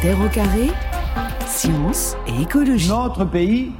[0.00, 0.70] Terre au carré,
[1.46, 2.88] science et écologie.
[2.88, 3.72] Notre pays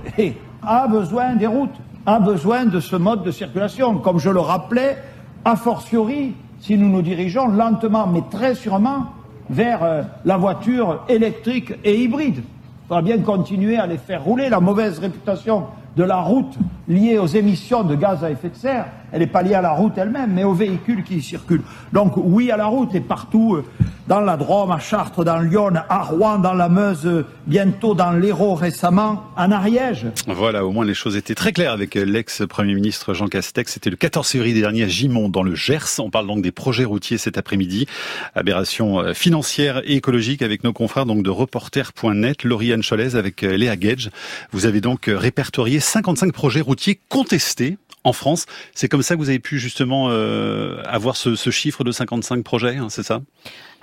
[0.62, 3.96] a besoin des routes, a besoin de ce mode de circulation.
[3.98, 4.98] Comme je le rappelais,
[5.44, 9.06] a fortiori, si nous nous dirigeons lentement mais très sûrement
[9.48, 12.38] vers euh, la voiture électrique et hybride.
[12.38, 14.48] Il faudra bien continuer à les faire rouler.
[14.48, 15.64] La mauvaise réputation
[15.96, 16.54] de la route
[16.88, 19.72] liée aux émissions de gaz à effet de serre, elle n'est pas liée à la
[19.72, 21.62] route elle-même, mais aux véhicules qui y circulent.
[21.92, 23.64] Donc oui à la route et partout euh,
[24.08, 28.54] dans la Drôme, à Chartres, dans Lyon, à Rouen, dans la Meuse, bientôt dans l'Hérault
[28.54, 30.06] récemment, en Ariège.
[30.26, 33.72] Voilà, au moins les choses étaient très claires avec l'ex-premier ministre Jean Castex.
[33.72, 35.98] C'était le 14 février dernier à Gimont, dans le Gers.
[35.98, 37.86] On parle donc des projets routiers cet après-midi.
[38.34, 43.56] Aberration euh, financière et écologique avec nos confrères donc de reporter.net, Lauriane Cholez avec euh,
[43.56, 44.10] Léa Gage.
[44.50, 48.46] Vous avez donc euh, répertorié 55 projets routiers contestés en France.
[48.74, 52.76] C'est comme ça que vous avez pu justement avoir ce, ce, chiffre de 55 projets,
[52.76, 53.20] hein, c'est ça?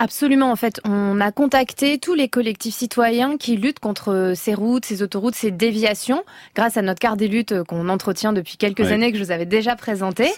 [0.01, 0.49] Absolument.
[0.49, 5.03] En fait, on a contacté tous les collectifs citoyens qui luttent contre ces routes, ces
[5.03, 6.23] autoroutes, ces déviations,
[6.55, 9.45] grâce à notre carte des luttes qu'on entretient depuis quelques années, que je vous avais
[9.45, 10.31] déjà présenté.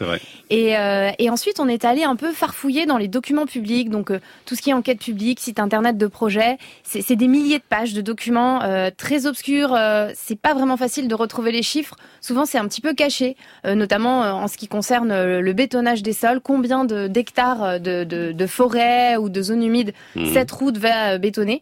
[0.49, 4.09] Et, euh, et, ensuite, on est allé un peu farfouiller dans les documents publics, donc
[4.09, 6.57] euh, tout ce qui est enquête publique, site internet de projet.
[6.83, 9.75] C'est des milliers de pages de documents euh, très obscurs.
[9.75, 11.95] Euh, c'est pas vraiment facile de retrouver les chiffres.
[12.19, 16.13] Souvent, c'est un petit peu caché, euh, notamment en ce qui concerne le bétonnage des
[16.13, 16.41] sols.
[16.41, 20.33] Combien d'hectares de, de, de, de forêts ou de zone humide mmh.
[20.33, 21.61] cette route va bétonner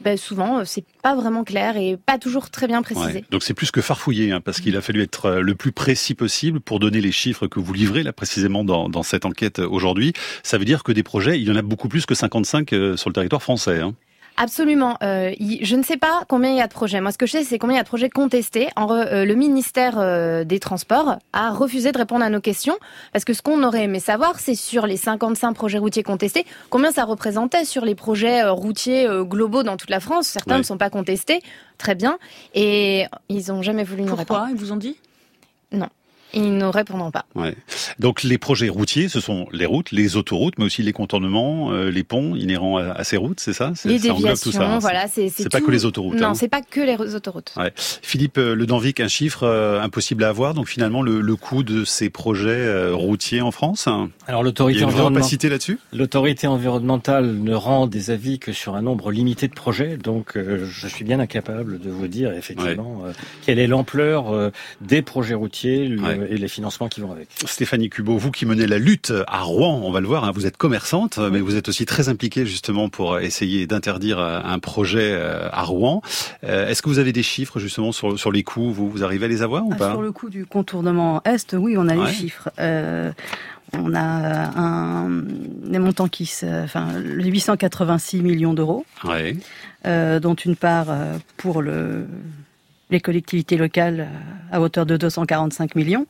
[0.00, 3.16] ben souvent, c'est pas vraiment clair et pas toujours très bien précisé.
[3.18, 6.14] Ouais, donc c'est plus que farfouiller, hein, parce qu'il a fallu être le plus précis
[6.14, 10.14] possible pour donner les chiffres que vous livrez là précisément dans, dans cette enquête aujourd'hui.
[10.42, 13.10] Ça veut dire que des projets, il y en a beaucoup plus que 55 sur
[13.10, 13.80] le territoire français.
[13.80, 13.94] Hein.
[14.36, 14.96] Absolument.
[15.02, 17.00] Euh, je ne sais pas combien il y a de projets.
[17.00, 18.68] Moi, ce que je sais, c'est combien il y a de projets contestés.
[18.76, 22.78] En re, euh, le ministère euh, des Transports a refusé de répondre à nos questions
[23.12, 26.90] parce que ce qu'on aurait aimé savoir, c'est sur les 55 projets routiers contestés, combien
[26.90, 30.26] ça représentait sur les projets euh, routiers euh, globaux dans toute la France.
[30.26, 30.58] Certains ouais.
[30.58, 31.42] ne sont pas contestés,
[31.78, 32.18] très bien,
[32.54, 34.50] et ils n'ont jamais voulu nous Pourquoi répondre.
[34.50, 34.96] Ils vous ont dit?
[35.72, 35.88] Non.
[36.32, 37.26] Ils ne répondront pas.
[37.34, 37.54] Ouais.
[37.98, 41.90] Donc les projets routiers, ce sont les routes, les autoroutes, mais aussi les contournements, euh,
[41.90, 43.72] les ponts inhérents à, à ces routes, c'est ça?
[43.84, 44.78] Les déviations, tout ça, hein.
[44.78, 45.06] voilà.
[45.08, 46.18] C'est pas que les autoroutes.
[46.20, 46.34] Non, hein.
[46.34, 47.52] c'est pas que les autoroutes.
[47.56, 47.72] Ouais.
[47.76, 50.54] Philippe euh, Le Danvic, un chiffre euh, impossible à avoir.
[50.54, 53.88] Donc finalement, le, le coût de ces projets euh, routiers en France.
[54.26, 55.78] Alors l'autorité environnementale là-dessus?
[55.92, 59.96] L'autorité environnementale ne rend des avis que sur un nombre limité de projets.
[59.96, 63.12] Donc euh, je suis bien incapable de vous dire effectivement ouais.
[63.44, 64.50] quelle est l'ampleur
[64.80, 67.28] des projets routiers le, et les financements qui vont avec.
[67.46, 70.46] Stéphanie Cubeau, vous qui menez la lutte à Rouen, on va le voir, hein, vous
[70.46, 71.28] êtes commerçante, oui.
[71.32, 76.02] mais vous êtes aussi très impliquée justement pour essayer d'interdire un projet à Rouen.
[76.42, 78.72] Est-ce que vous avez des chiffres justement sur, sur les coûts?
[78.72, 79.90] Vous, vous arrivez à les avoir ou ah, pas?
[79.92, 82.06] Sur le coût du contournement Est, oui, on a ouais.
[82.06, 82.50] les chiffres.
[82.58, 83.12] Euh,
[83.72, 89.36] on a un, des montants qui se, enfin, 886 millions d'euros, ouais.
[89.86, 90.88] euh, dont une part
[91.36, 92.06] pour le,
[92.90, 94.08] les collectivités locales
[94.50, 96.06] à hauteur de 245 millions.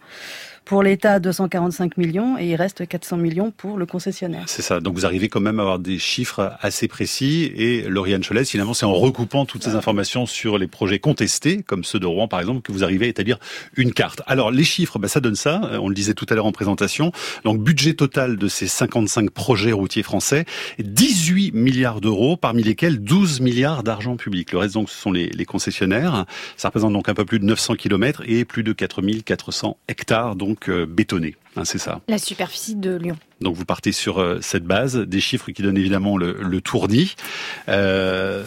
[0.70, 4.44] Pour l'État, 245 millions et il reste 400 millions pour le concessionnaire.
[4.46, 4.78] C'est ça.
[4.78, 7.50] Donc vous arrivez quand même à avoir des chiffres assez précis.
[7.56, 11.82] Et Lauriane Cholès, finalement, c'est en recoupant toutes ces informations sur les projets contestés, comme
[11.82, 13.40] ceux de Rouen par exemple, que vous arrivez à établir
[13.76, 14.22] une carte.
[14.28, 15.60] Alors les chiffres, bah, ça donne ça.
[15.82, 17.10] On le disait tout à l'heure en présentation.
[17.42, 20.44] Donc budget total de ces 55 projets routiers français,
[20.78, 24.52] 18 milliards d'euros, parmi lesquels 12 milliards d'argent public.
[24.52, 26.26] Le reste donc ce sont les, concessionnaires.
[26.56, 30.36] Ça représente donc un peu plus de 900 kilomètres et plus de 4400 hectares.
[30.36, 31.36] Donc donc euh, bétonné.
[31.56, 32.00] Hein, c'est ça.
[32.08, 33.16] La superficie de Lyon.
[33.40, 37.14] Donc vous partez sur euh, cette base, des chiffres qui donnent évidemment le, le tournis.
[37.68, 38.44] Euh,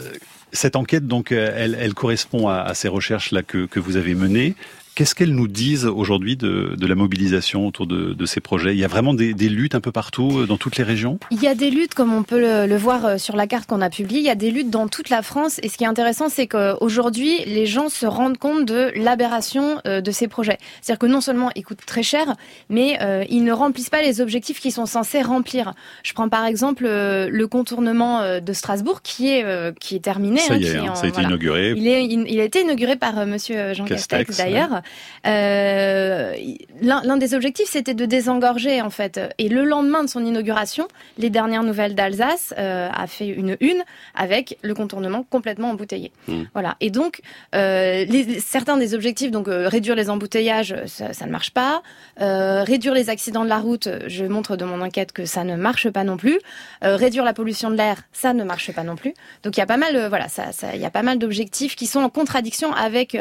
[0.52, 4.14] cette enquête, donc, elle, elle correspond à, à, ces recherches là que, que vous avez
[4.14, 4.54] menées.
[4.96, 8.76] Qu'est-ce qu'elles nous disent aujourd'hui de, de, la mobilisation autour de, de, ces projets?
[8.76, 11.18] Il y a vraiment des, des, luttes un peu partout, euh, dans toutes les régions?
[11.32, 13.68] Il y a des luttes, comme on peut le, le voir euh, sur la carte
[13.68, 15.60] qu'on a publiée, il y a des luttes dans toute la France.
[15.64, 20.02] Et ce qui est intéressant, c'est qu'aujourd'hui, les gens se rendent compte de l'aberration euh,
[20.02, 20.60] de ces projets.
[20.82, 22.36] C'est-à-dire que non seulement ils coûtent très cher,
[22.70, 25.74] mais euh, ils ne remplissent pas les objectifs qu'ils sont censés remplir.
[26.04, 30.40] Je prends par exemple le contournement de Strasbourg qui est, qui est terminé.
[30.40, 31.30] Ça y est, hein, en, ça a été voilà.
[31.30, 31.74] inauguré.
[31.76, 34.72] Il, est, il, a été inauguré par Monsieur Jean Castex, d'ailleurs.
[34.72, 34.83] Ouais.
[35.26, 36.36] Euh,
[36.82, 39.20] L'un des objectifs, c'était de désengorger, en fait.
[39.38, 40.88] Et le lendemain de son inauguration,
[41.18, 43.84] les dernières nouvelles d'Alsace euh, a fait une une
[44.16, 46.12] avec le contournement complètement embouteillé.
[46.28, 46.44] Mmh.
[46.54, 46.76] Voilà.
[46.82, 47.22] Et donc,
[47.56, 51.82] euh, les, certains des objectifs, donc euh, réduire les embouteillages, ça, ça ne marche pas.
[52.18, 55.90] Réduire les accidents de la route, je montre de mon enquête que ça ne marche
[55.90, 56.40] pas non plus.
[56.82, 59.14] Réduire la pollution de l'air, ça ne marche pas non plus.
[59.44, 61.76] Donc, il y a pas mal, voilà, ça, ça, il y a pas mal d'objectifs
[61.76, 63.18] qui sont en contradiction avec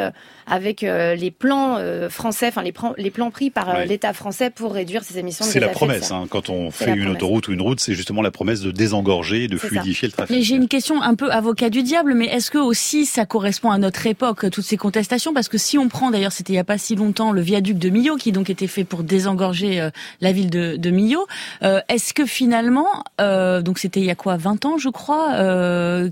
[0.47, 5.05] avec les plans plans français, enfin les, les, plans pris par l'État français pour réduire
[5.05, 6.11] ces émissions de C'est la promesse.
[6.11, 9.49] Hein, quand on fait une autoroute ou une route, c'est justement la promesse de désengorger,
[9.49, 10.35] de fluidifier le trafic.
[10.35, 13.71] Mais j'ai une question un peu avocat du diable, mais est-ce que aussi ça correspond
[13.71, 15.35] à notre époque, toutes ces contestations?
[15.35, 17.79] Parce que si on prend, d'ailleurs, c'était il y a pas si longtemps, le viaduc
[17.79, 19.89] de Millau, qui donc était fait pour désengorger
[20.21, 21.27] la ville de, de Millau,
[21.63, 22.87] est-ce que finalement,
[23.19, 25.37] donc c'était il y a quoi, 20 ans, je crois,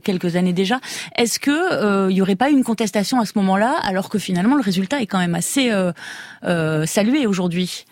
[0.03, 0.81] quelques années déjà,
[1.17, 4.63] est-ce que il y aurait pas une contestation à ce moment-là, alors que finalement le
[4.63, 7.85] résultat est quand même assez euh, salué aujourd'hui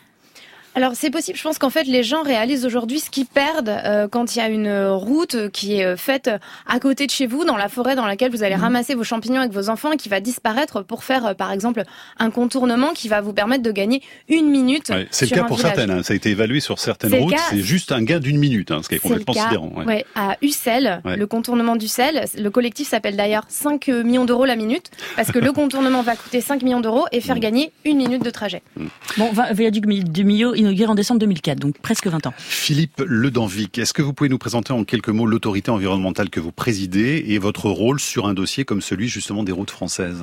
[0.78, 4.06] alors c'est possible, je pense qu'en fait les gens réalisent aujourd'hui ce qu'ils perdent euh,
[4.06, 6.30] quand il y a une route qui est euh, faite
[6.68, 8.62] à côté de chez vous, dans la forêt dans laquelle vous allez mhm.
[8.62, 11.82] ramasser vos champignons avec vos enfants et qui va disparaître pour faire euh, par exemple
[12.20, 14.92] un contournement qui va vous permettre de gagner une minute.
[15.10, 16.04] c'est le cas pour certaines, hein.
[16.04, 18.88] ça a été évalué sur certaines routes, c'est juste un gain d'une minute, hein, ce
[18.88, 19.72] qui est complètement sidérant.
[19.84, 20.06] Ouais.
[20.14, 25.32] à Ussel, le contournement d'Ussel, le collectif s'appelle d'ailleurs 5 millions d'euros la minute, parce
[25.32, 27.40] que le contournement va coûter 5 millions d'euros et faire mm.
[27.40, 28.62] gagner une minute de trajet.
[28.76, 28.86] Mm.
[29.16, 32.34] Bon, viaduc du milieu inauguré en décembre 2004, donc presque 20 ans.
[32.36, 36.52] Philippe Ledanvic, est-ce que vous pouvez nous présenter en quelques mots l'autorité environnementale que vous
[36.52, 40.22] présidez et votre rôle sur un dossier comme celui justement des routes françaises?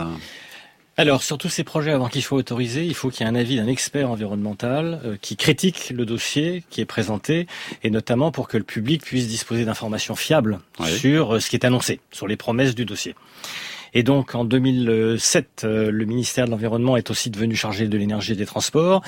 [0.98, 3.36] Alors, sur tous ces projets, avant qu'il soit autorisé, il faut qu'il y ait un
[3.36, 7.48] avis d'un expert environnemental euh, qui critique le dossier qui est présenté,
[7.84, 11.66] et notamment pour que le public puisse disposer d'informations fiables sur euh, ce qui est
[11.66, 13.14] annoncé, sur les promesses du dossier.
[13.96, 18.34] Et donc en 2007, euh, le ministère de l'Environnement est aussi devenu chargé de l'énergie
[18.34, 19.02] et des transports.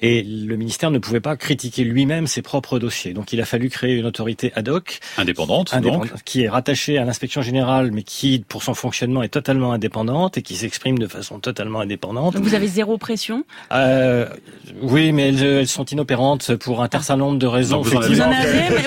[0.00, 3.14] Et le ministère ne pouvait pas critiquer lui-même ses propres dossiers.
[3.14, 4.98] Donc il a fallu créer une autorité ad hoc.
[5.16, 6.12] Indépendante, donc.
[6.24, 10.42] Qui est rattachée à l'inspection générale, mais qui, pour son fonctionnement, est totalement indépendante et
[10.42, 12.34] qui s'exprime de façon totalement indépendante.
[12.34, 13.44] Donc vous avez zéro pression?
[13.70, 14.26] Euh,
[14.82, 17.82] Oui, mais elles, sont inopérantes pour un certain nombre de raisons.
[17.82, 18.16] vous, en avez,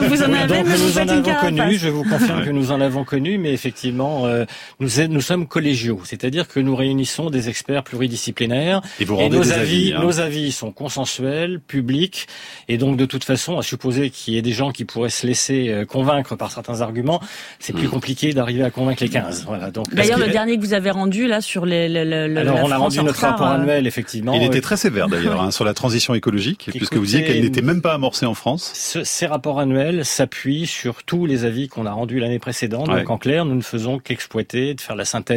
[0.01, 3.05] vous en avez, donc, nous en avons connu, je vous confirme que nous en avons
[3.05, 4.43] connu, mais effectivement, euh,
[4.81, 9.51] nous, nous sommes collégiaux, c'est-à-dire que nous réunissons des experts pluridisciplinaires et, vous et nos
[9.51, 10.01] avis, hein.
[10.01, 12.27] nos avis sont consensuels, publics,
[12.67, 15.25] et donc de toute façon, à supposer qu'il y ait des gens qui pourraient se
[15.27, 17.21] laisser euh, convaincre par certains arguments,
[17.59, 17.91] c'est plus hmm.
[17.91, 19.45] compliqué d'arriver à convaincre les 15.
[19.47, 19.71] Voilà.
[19.71, 23.01] Donc d'ailleurs, le dernier que vous avez rendu là sur les, alors on a rendu
[23.01, 24.33] notre rapport euh, annuel effectivement.
[24.33, 27.61] Il était très sévère d'ailleurs hein, sur la transition écologique, puisque vous disiez qu'elle n'était
[27.61, 28.71] même pas amorcée en France.
[28.73, 32.87] ces rapports annuels s'appuient sur tous les avis qu'on a rendus l'année précédente.
[32.87, 35.34] Donc en clair, nous ne faisons qu'exploiter, de faire la synthèse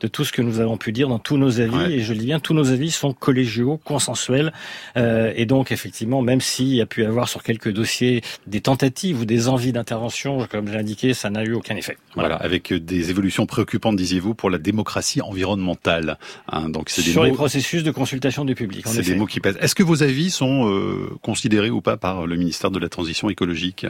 [0.00, 1.92] de tout ce que nous avons pu dire dans tous nos avis.
[1.92, 4.52] Et je le dis bien, tous nos avis sont collégiaux, consensuels.
[4.96, 9.20] Euh, et donc, effectivement, même s'il y a pu avoir sur quelques dossiers des tentatives
[9.20, 11.96] ou des envies d'intervention, comme je l'ai indiqué, ça n'a eu aucun effet.
[12.14, 12.36] Voilà.
[12.36, 16.18] avec des évolutions préoccupantes, disiez-vous, pour la démocratie environnementale.
[16.48, 18.84] Hein, donc, c'est sur les processus de consultation du public.
[18.86, 19.58] C'est des mots qui pèsent.
[19.60, 23.30] Est-ce que vos avis sont euh, considérés ou pas par le ministère de la Transition
[23.30, 23.86] écologique?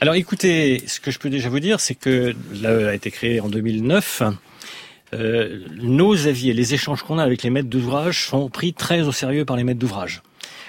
[0.00, 3.40] Alors écoutez, ce que je peux déjà vous dire, c'est que l'AE a été créé
[3.40, 4.22] en 2009.
[5.14, 9.02] Euh, nos avis et les échanges qu'on a avec les maîtres d'ouvrage sont pris très
[9.02, 10.22] au sérieux par les maîtres d'ouvrage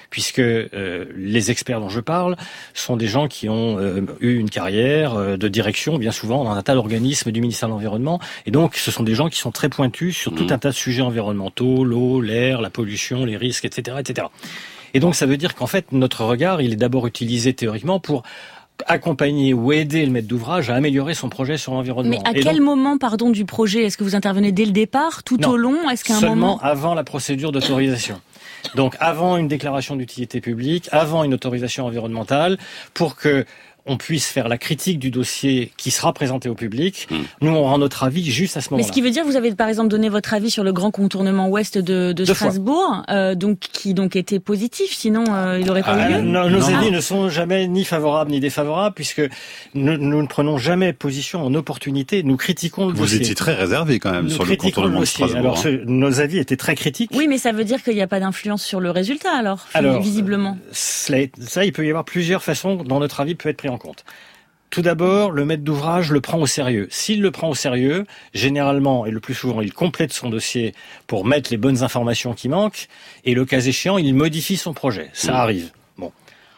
[0.10, 2.38] puisque euh, les experts dont je parle
[2.74, 6.64] sont des gens qui ont euh, eu une carrière de direction, bien souvent dans un
[6.64, 9.68] tas d'organismes du ministère de l'Environnement, et donc ce sont des gens qui sont très
[9.68, 10.54] pointus sur tout mmh.
[10.54, 14.28] un tas de sujets environnementaux, l'eau, l'air, la pollution, les risques, etc., etc.
[14.94, 18.24] Et donc ça veut dire qu'en fait notre regard, il est d'abord utilisé théoriquement pour
[18.86, 22.22] accompagner ou aider le maître d'ouvrage à améliorer son projet sur l'environnement.
[22.24, 23.84] Mais à quel moment, pardon, du projet?
[23.84, 25.90] Est-ce que vous intervenez dès le départ, tout au long?
[25.90, 28.22] Est-ce qu'à un moment avant la procédure d'autorisation.
[28.76, 32.58] Donc avant une déclaration d'utilité publique, avant une autorisation environnementale,
[32.94, 33.46] pour que
[33.88, 37.08] on puisse faire la critique du dossier qui sera présenté au public.
[37.10, 37.24] Hmm.
[37.42, 38.84] Nous, on rend notre avis juste à ce moment-là.
[38.84, 40.92] Mais ce qui veut dire, vous avez par exemple donné votre avis sur le grand
[40.92, 44.94] contournement ouest de, de Strasbourg, euh, donc qui donc était positif.
[44.94, 46.22] Sinon, euh, il n'aurait pas eu lieu.
[46.22, 49.22] nos avis ne sont jamais ni favorables ni défavorables, puisque
[49.74, 52.24] nous, nous, ne prenons jamais position en opportunité.
[52.24, 53.18] Nous critiquons le vous dossier.
[53.18, 55.40] Vous étiez très réservé quand même sur le contournement de Strasbourg.
[55.40, 55.78] Alors, hein.
[55.86, 57.12] nos avis étaient très critiques.
[57.14, 60.02] Oui, mais ça veut dire qu'il n'y a pas d'influence sur le résultat, alors, alors
[60.02, 60.58] visiblement.
[60.72, 64.04] ça, il peut y avoir plusieurs façons dont notre avis peut être pris en compte.
[64.70, 66.88] Tout d'abord, le maître d'ouvrage le prend au sérieux.
[66.92, 70.76] S'il le prend au sérieux, généralement et le plus souvent, il complète son dossier
[71.08, 72.88] pour mettre les bonnes informations qui manquent,
[73.24, 75.10] et le cas échéant, il modifie son projet.
[75.14, 75.36] Ça mmh.
[75.36, 75.72] arrive.
[75.98, 76.12] Bon.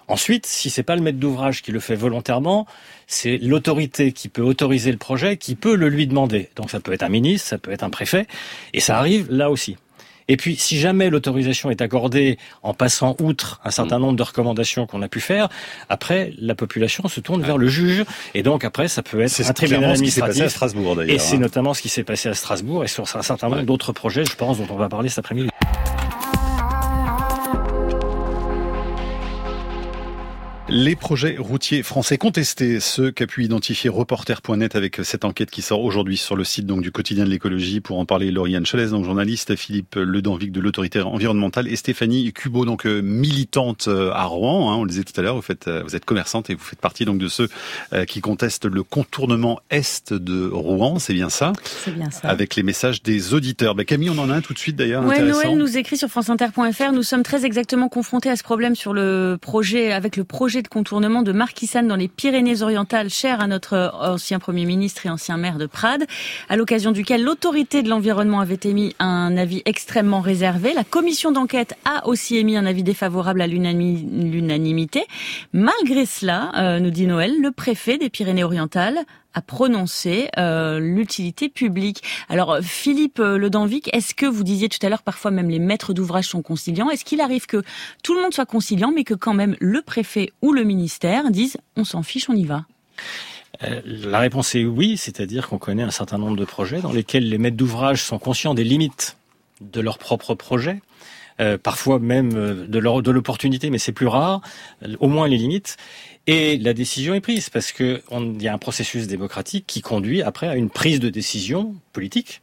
[0.08, 2.66] Ensuite, si c'est pas le maître d'ouvrage qui le fait volontairement,
[3.06, 6.50] c'est l'autorité qui peut autoriser le projet qui peut le lui demander.
[6.56, 8.26] Donc ça peut être un ministre, ça peut être un préfet,
[8.74, 9.78] et ça arrive là aussi.
[10.30, 14.02] Et puis, si jamais l'autorisation est accordée en passant outre un certain mm.
[14.02, 15.50] nombre de recommandations qu'on a pu faire,
[15.90, 18.06] après, la population se tourne vers le juge.
[18.36, 20.36] Et donc, après, ça peut être un tribunal administratif.
[20.36, 21.16] Passé à Strasbourg, d'ailleurs.
[21.16, 21.40] Et c'est hein.
[21.40, 24.36] notamment ce qui s'est passé à Strasbourg et sur un certain nombre d'autres projets, je
[24.36, 25.50] pense, dont on va parler cet après-midi.
[30.72, 35.84] Les projets routiers français contestés, ceux qu'a pu identifier Reporter.net avec cette enquête qui sort
[35.84, 39.04] aujourd'hui sur le site donc du quotidien de l'écologie pour en parler Lauriane Chalès, donc
[39.04, 44.72] journaliste, Philippe Ledanvic de l'autorité environnementale et Stéphanie Cubo, donc euh, militante euh, à Rouen.
[44.72, 46.64] Hein, on le disait tout à l'heure, vous faites, euh, vous êtes commerçante et vous
[46.64, 47.50] faites partie donc de ceux
[48.08, 51.00] qui contestent le contournement est de Rouen.
[51.00, 51.54] C'est bien ça?
[51.64, 52.28] C'est bien ça.
[52.28, 53.74] Avec les messages des auditeurs.
[53.74, 55.04] Ben Camille, on en a un tout de suite d'ailleurs.
[55.04, 56.92] Ouais, Noël nous écrit sur franceinter.fr.
[56.94, 60.68] Nous sommes très exactement confrontés à ce problème sur le projet, avec le projet de
[60.68, 65.58] contournement de Marquissane dans les Pyrénées-Orientales, cher à notre ancien Premier ministre et ancien maire
[65.58, 66.06] de Prades,
[66.50, 70.74] à l'occasion duquel l'autorité de l'environnement avait émis un avis extrêmement réservé.
[70.74, 75.06] La commission d'enquête a aussi émis un avis défavorable à l'unanimité.
[75.54, 79.00] Malgré cela, euh, nous dit Noël, le préfet des Pyrénées-Orientales
[79.34, 82.04] a prononcé euh, l'utilité publique.
[82.30, 85.94] Alors Philippe euh, Ledanvic, est-ce que vous disiez tout à l'heure parfois même les maîtres
[85.94, 86.90] d'ouvrage sont conciliants?
[86.90, 87.64] Est-ce qu'il arrive que
[88.04, 91.58] tout le monde soit conciliant mais que quand même le préfet ou le ministère disent
[91.76, 92.66] on s'en fiche, on y va?
[93.64, 97.28] Euh, la réponse est oui, c'est-à-dire qu'on connaît un certain nombre de projets dans lesquels
[97.28, 99.18] les maîtres d'ouvrage sont conscients des limites
[99.62, 100.82] de leur propre projet,
[101.64, 102.32] parfois même
[102.68, 104.42] de l'opportunité, mais c'est plus rare,
[105.00, 105.78] au moins les limites.
[106.28, 108.02] Et la décision est prise parce qu'il
[108.40, 112.42] y a un processus démocratique qui conduit après à une prise de décision politique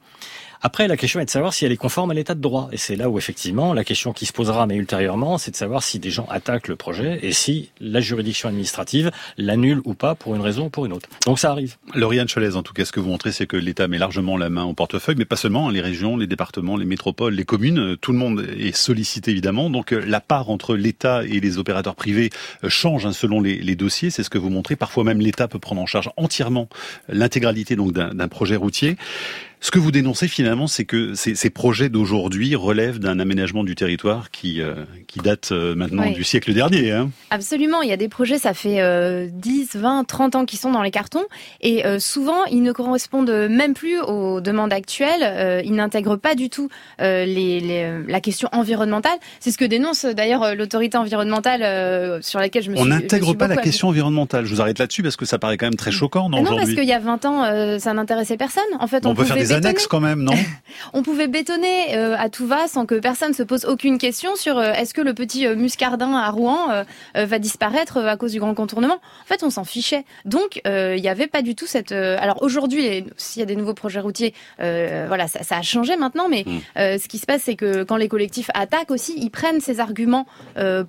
[0.62, 2.68] après, la question est de savoir si elle est conforme à l'état de droit.
[2.72, 5.82] Et c'est là où, effectivement, la question qui se posera, mais ultérieurement, c'est de savoir
[5.82, 10.34] si des gens attaquent le projet et si la juridiction administrative l'annule ou pas pour
[10.34, 11.08] une raison ou pour une autre.
[11.26, 11.76] Donc ça arrive.
[11.94, 14.48] Lauriane Cholez, en tout cas, ce que vous montrez, c'est que l'État met largement la
[14.48, 17.96] main au portefeuille, mais pas seulement, les régions, les départements, les métropoles, les communes, euh,
[17.96, 19.70] tout le monde est sollicité, évidemment.
[19.70, 22.30] Donc euh, la part entre l'État et les opérateurs privés
[22.64, 24.76] euh, change hein, selon les, les dossiers, c'est ce que vous montrez.
[24.76, 26.68] Parfois même, l'État peut prendre en charge entièrement
[27.08, 28.96] l'intégralité donc d'un projet routier.
[29.66, 33.75] Ce que vous dénoncez finalement, c'est que ces, ces projets d'aujourd'hui relèvent d'un aménagement du
[33.75, 36.92] territoire qui, euh, qui date euh, maintenant du siècle dernier.
[36.92, 37.11] Hein.
[37.30, 40.70] Absolument, il y a des projets, ça fait euh, 10, 20, 30 ans qui sont
[40.70, 41.25] dans les cartons
[41.62, 46.49] et euh, souvent ils ne correspondent même plus aux demandes actuelles, ils n'intègrent pas du
[46.49, 46.68] tout
[47.00, 49.18] les, les, la question environnementale.
[49.40, 52.92] C'est ce que dénonce d'ailleurs l'autorité environnementale sur laquelle je me On suis...
[52.92, 55.66] On n'intègre pas la question environnementale, je vous arrête là-dessus parce que ça paraît quand
[55.66, 56.50] même très choquant non, aujourd'hui.
[56.50, 58.62] Non, parce qu'il y a 20 ans, ça n'intéressait personne.
[58.78, 60.32] En fait, on, on peut faire des annexes quand même, non
[60.92, 64.58] On pouvait bétonner euh, à tout va sans que personne se pose aucune question sur
[64.58, 66.84] euh, est-ce que le petit euh, muscardin à Rouen
[67.14, 68.94] va disparaître à cause du grand contournement?
[68.94, 70.04] En fait, on s'en fichait.
[70.25, 71.92] Donc, il n'y avait pas du tout cette.
[71.92, 76.28] Alors aujourd'hui, s'il y a des nouveaux projets routiers, voilà, ça, ça, a changé maintenant.
[76.28, 76.98] Mais mm.
[76.98, 80.26] ce qui se passe, c'est que quand les collectifs attaquent aussi, ils prennent ces arguments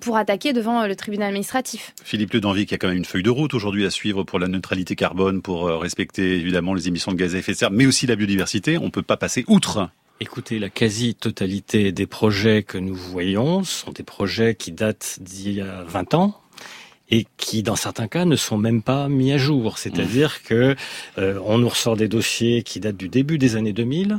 [0.00, 1.94] pour attaquer devant le tribunal administratif.
[2.04, 4.48] Philippe Ledanvic, qui a quand même une feuille de route aujourd'hui à suivre pour la
[4.48, 8.06] neutralité carbone, pour respecter évidemment les émissions de gaz à effet de serre, mais aussi
[8.06, 8.47] la biodiversité.
[8.80, 9.90] On peut pas passer outre.
[10.20, 15.60] Écoutez, la quasi-totalité des projets que nous voyons sont des projets qui datent d'il y
[15.60, 16.40] a 20 ans,
[17.10, 19.78] et qui, dans certains cas, ne sont même pas mis à jour.
[19.78, 20.76] C'est-à-dire que
[21.18, 24.18] euh, on nous ressort des dossiers qui datent du début des années 2000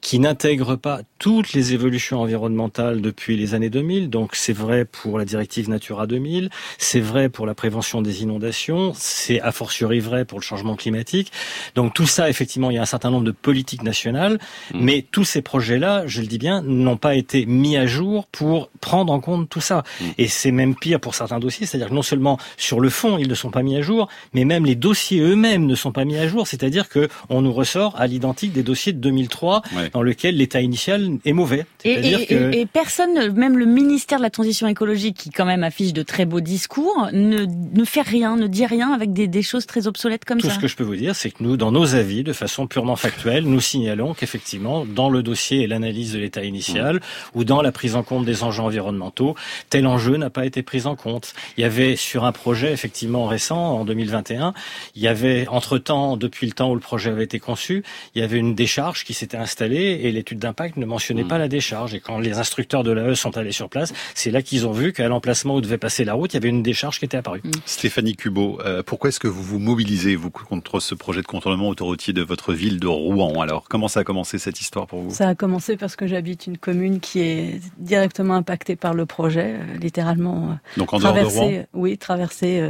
[0.00, 4.08] qui n'intègre pas toutes les évolutions environnementales depuis les années 2000.
[4.08, 8.92] Donc c'est vrai pour la directive Natura 2000, c'est vrai pour la prévention des inondations,
[8.94, 11.32] c'est a fortiori vrai pour le changement climatique.
[11.74, 14.38] Donc tout ça, effectivement, il y a un certain nombre de politiques nationales,
[14.72, 14.78] mmh.
[14.80, 18.70] mais tous ces projets-là, je le dis bien, n'ont pas été mis à jour pour
[18.80, 19.82] prendre en compte tout ça.
[20.00, 20.04] Mmh.
[20.18, 23.28] Et c'est même pire pour certains dossiers, c'est-à-dire que non seulement sur le fond, ils
[23.28, 26.16] ne sont pas mis à jour, mais même les dossiers eux-mêmes ne sont pas mis
[26.16, 30.36] à jour, c'est-à-dire que on nous ressort à l'identique des dossiers de 2003 dans lequel
[30.36, 31.66] l'état initial est mauvais.
[31.84, 36.02] Et, et, personne, même le ministère de la Transition écologique, qui quand même affiche de
[36.02, 39.86] très beaux discours, ne, ne fait rien, ne dit rien avec des, des choses très
[39.86, 40.54] obsolètes comme Tout ça.
[40.54, 42.66] Tout ce que je peux vous dire, c'est que nous, dans nos avis, de façon
[42.66, 47.00] purement factuelle, nous signalons qu'effectivement, dans le dossier et l'analyse de l'état initial, mmh.
[47.34, 49.34] ou dans la prise en compte des enjeux environnementaux,
[49.70, 51.34] tel enjeu n'a pas été pris en compte.
[51.56, 54.54] Il y avait sur un projet effectivement récent, en 2021,
[54.94, 57.82] il y avait entre-temps, depuis le temps où le projet avait été conçu,
[58.14, 61.28] il y avait une décharge qui s'était installée et l'étude d'impact ne mentionnait mmh.
[61.28, 61.94] pas la décharge.
[61.94, 64.92] Et quand les instructeurs de l'AE sont allés sur place, c'est là qu'ils ont vu
[64.92, 67.40] qu'à l'emplacement où devait passer la route, il y avait une décharge qui était apparue.
[67.44, 67.50] Mmh.
[67.66, 71.68] Stéphanie Cubo, euh, pourquoi est-ce que vous vous mobilisez, vous, contre ce projet de contournement
[71.68, 75.10] autoroutier de votre ville de Rouen Alors, comment ça a commencé cette histoire pour vous?
[75.10, 79.56] Ça a commencé parce que j'habite une commune qui est directement impactée par le projet,
[79.56, 80.50] euh, littéralement.
[80.50, 81.64] Euh, Donc en dehors de Rouen?
[81.72, 82.62] Oui, traversée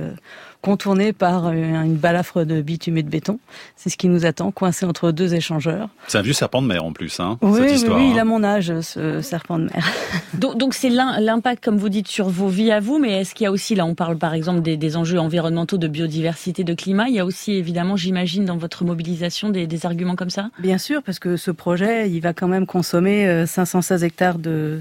[0.61, 3.38] contourné par euh, une balafre de bitume et de béton.
[3.77, 5.88] C'est ce qui nous attend, coincé entre deux échangeurs.
[6.09, 8.11] C'est un vieux serpent de mer en plus, hein, oui, cette histoire, oui, hein.
[8.12, 9.88] il a mon âge, ce serpent de mer.
[10.35, 13.45] donc, donc c'est l'impact, comme vous dites, sur vos vies à vous, mais est-ce qu'il
[13.45, 16.75] y a aussi, là on parle par exemple des, des, enjeux environnementaux, de biodiversité, de
[16.75, 20.50] climat, il y a aussi évidemment, j'imagine, dans votre mobilisation des, des arguments comme ça?
[20.59, 24.81] Bien sûr, parce que ce projet, il va quand même consommer 516 euh, hectares de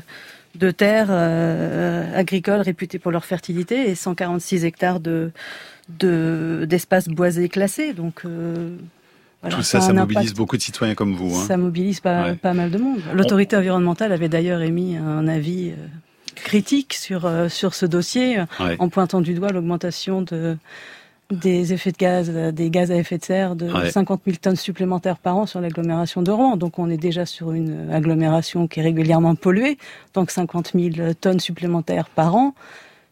[0.56, 1.12] de terres
[2.16, 5.32] agricoles réputées pour leur fertilité et 146 hectares de
[6.00, 7.94] d'espaces boisés classés.
[7.94, 8.24] Donc
[9.50, 11.36] tout ça, ça, mobilise beaucoup de citoyens comme vous.
[11.36, 11.46] Hein.
[11.48, 13.02] Ça mobilise pas, pas mal de monde.
[13.14, 15.88] L'autorité environnementale avait d'ailleurs émis un avis euh,
[16.36, 18.38] critique sur euh, sur ce dossier
[18.80, 20.58] en pointant du doigt l'augmentation de
[21.30, 25.18] des effets de gaz, des gaz à effet de serre de 50 000 tonnes supplémentaires
[25.18, 26.56] par an sur l'agglomération de Rouen.
[26.56, 29.78] Donc on est déjà sur une agglomération qui est régulièrement polluée.
[30.14, 32.56] Donc 50 000 tonnes supplémentaires par an,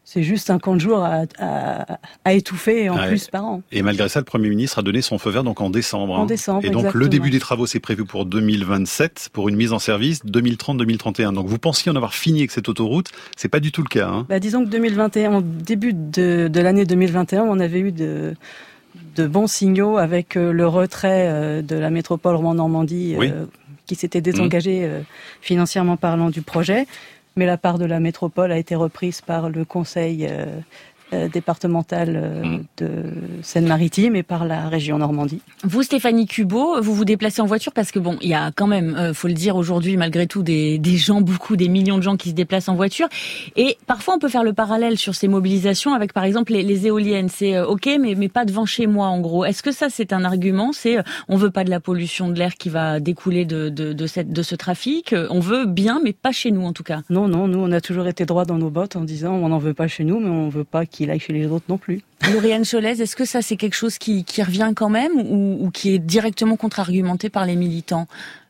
[0.06, 3.62] c'est juste un camp de jour à, à, à étouffer en plus par an.
[3.72, 6.14] Et malgré ça, le Premier ministre a donné son feu vert donc en décembre.
[6.14, 6.26] En hein.
[6.26, 9.80] décembre, Et donc le début des travaux, c'est prévu pour 2027, pour une mise en
[9.80, 11.34] service 2030-2031.
[11.34, 14.06] Donc vous pensiez en avoir fini avec cette autoroute, c'est pas du tout le cas.
[14.06, 14.26] Hein.
[14.28, 18.36] Bah, disons que 2021, au début de, de l'année 2021, on avait eu de
[19.16, 23.46] de bons signaux avec euh, le retrait euh, de la métropole Rouen-Normandie euh,
[23.86, 25.04] qui s'était désengagée mmh.
[25.40, 26.86] financièrement parlant du projet
[27.36, 30.58] mais la part de la métropole a été reprise par le Conseil euh,
[31.12, 32.64] départementale euh, mm.
[32.78, 32.90] de
[33.42, 35.40] Seine-Maritime et par la région Normandie.
[35.62, 38.66] Vous, Stéphanie Cubo, vous vous déplacez en voiture parce que bon, il y a quand
[38.66, 42.02] même, euh, faut le dire aujourd'hui, malgré tout, des, des gens, beaucoup, des millions de
[42.02, 43.08] gens qui se déplacent en voiture.
[43.56, 46.86] Et parfois, on peut faire le parallèle sur ces mobilisations avec, par exemple, les, les
[46.86, 47.28] éoliennes.
[47.28, 49.44] C'est ok, mais mais pas devant chez moi, en gros.
[49.44, 50.72] Est-ce que ça, c'est un argument?
[50.72, 50.98] C'est
[51.28, 54.32] on veut pas de la pollution de l'air qui va découler de de, de, cette,
[54.32, 55.14] de ce trafic?
[55.30, 57.02] On veut bien, mais pas chez nous, en tout cas.
[57.10, 59.58] Non, non, nous, on a toujours été droit dans nos bottes en disant on n'en
[59.58, 62.02] veut pas chez nous, mais on veut pas qu'il aille chez les autres non plus.
[62.32, 65.70] Lauriane Cholez, est-ce que ça c'est quelque chose qui, qui revient quand même ou, ou
[65.70, 68.06] qui est directement contre-argumenté par les militants?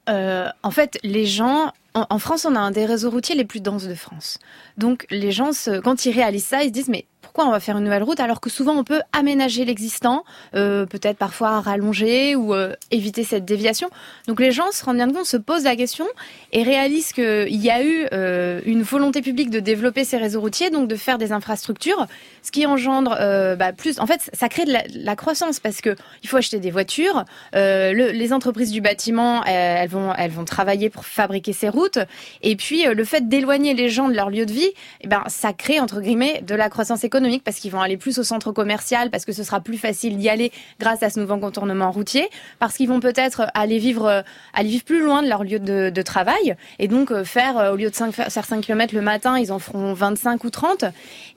[0.09, 1.73] Euh, En fait, les gens
[2.11, 4.39] en, France, on a un des réseaux routiers les plus denses de France.
[4.77, 5.51] Donc, les gens,
[5.83, 8.21] quand ils réalisent ça, ils se disent, mais pourquoi on va faire une nouvelle route
[8.21, 13.45] alors que souvent on peut aménager l'existant, euh, peut-être parfois rallonger ou euh, éviter cette
[13.45, 13.91] déviation.
[14.29, 16.07] Donc les gens se rendent bien compte, se posent la question
[16.53, 20.71] et réalisent qu'il y a eu euh, une volonté publique de développer ces réseaux routiers,
[20.71, 22.07] donc de faire des infrastructures,
[22.43, 23.11] ce qui engendre
[23.59, 23.99] bah, plus.
[23.99, 27.25] En fait, ça crée de la, croissance parce que il faut acheter des voitures.
[27.55, 31.99] les entreprises du bâtiment, elles vont travailler pour fabriquer ces routes.
[32.43, 35.53] Et puis le fait d'éloigner les gens de leur lieu de vie, eh ben ça
[35.53, 39.11] crée entre guillemets de la croissance économique parce qu'ils vont aller plus au centre commercial,
[39.11, 42.75] parce que ce sera plus facile d'y aller grâce à ce nouveau contournement routier, parce
[42.75, 46.89] qu'ils vont peut-être aller vivre, aller vivre plus loin de leur lieu de, travail et
[46.89, 49.59] donc euh, faire, euh, au lieu de 5, faire 5 km le matin, ils en
[49.59, 50.85] feront 25 ou 30.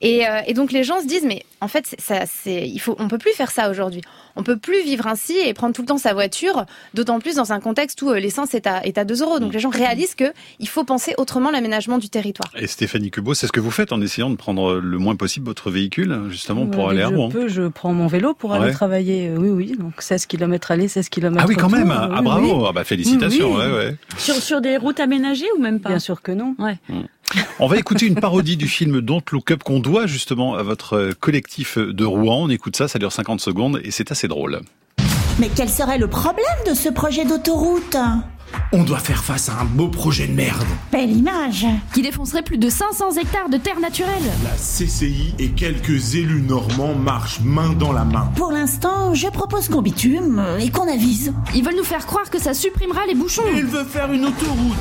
[0.02, 3.18] Et, euh, et donc les gens se disent, mais en fait, ça, c'est, il peut
[3.18, 4.02] plus faire ça aujourd'hui.
[4.40, 7.52] On peut plus vivre ainsi et prendre tout le temps sa voiture, d'autant plus dans
[7.52, 9.40] un contexte où l'essence est à, est à 2 euros.
[9.40, 12.50] Donc les gens réalisent que il faut penser autrement l'aménagement du territoire.
[12.56, 15.46] Et Stéphanie Cubo, c'est ce que vous faites en essayant de prendre le moins possible
[15.46, 17.30] votre véhicule, justement, pour aller à Rouen.
[17.30, 19.32] Je peux, je prends mon vélo pour aller travailler.
[19.36, 19.76] Oui, oui.
[19.78, 21.92] Donc 16 km aller, 16 km Ah oui, quand même.
[21.92, 22.66] Ah, bravo.
[22.66, 23.56] Ah bah félicitations.
[23.56, 23.96] Ouais, ouais.
[24.18, 25.90] Sur, sur des routes aménagées ou même pas?
[25.90, 26.56] Bien sûr que non.
[26.60, 26.78] Ouais.
[26.88, 27.02] Mm.
[27.60, 31.14] On va écouter une parodie du film Don't Look Up qu'on doit justement à votre
[31.20, 32.44] collectif de Rouen.
[32.44, 34.62] On écoute ça, ça dure 50 secondes et c'est assez drôle.
[35.40, 37.98] Mais quel serait le problème de ce projet d'autoroute
[38.72, 40.66] on doit faire face à un beau projet de merde.
[40.92, 41.66] Belle image.
[41.94, 44.12] Qui défoncerait plus de 500 hectares de terre naturelle.
[44.44, 48.32] La CCI et quelques élus normands marchent main dans la main.
[48.36, 51.34] Pour l'instant, je propose qu'on bitume et qu'on avise.
[51.56, 53.44] Ils veulent nous faire croire que ça supprimera les bouchons.
[53.56, 54.78] Ils veulent faire une autoroute.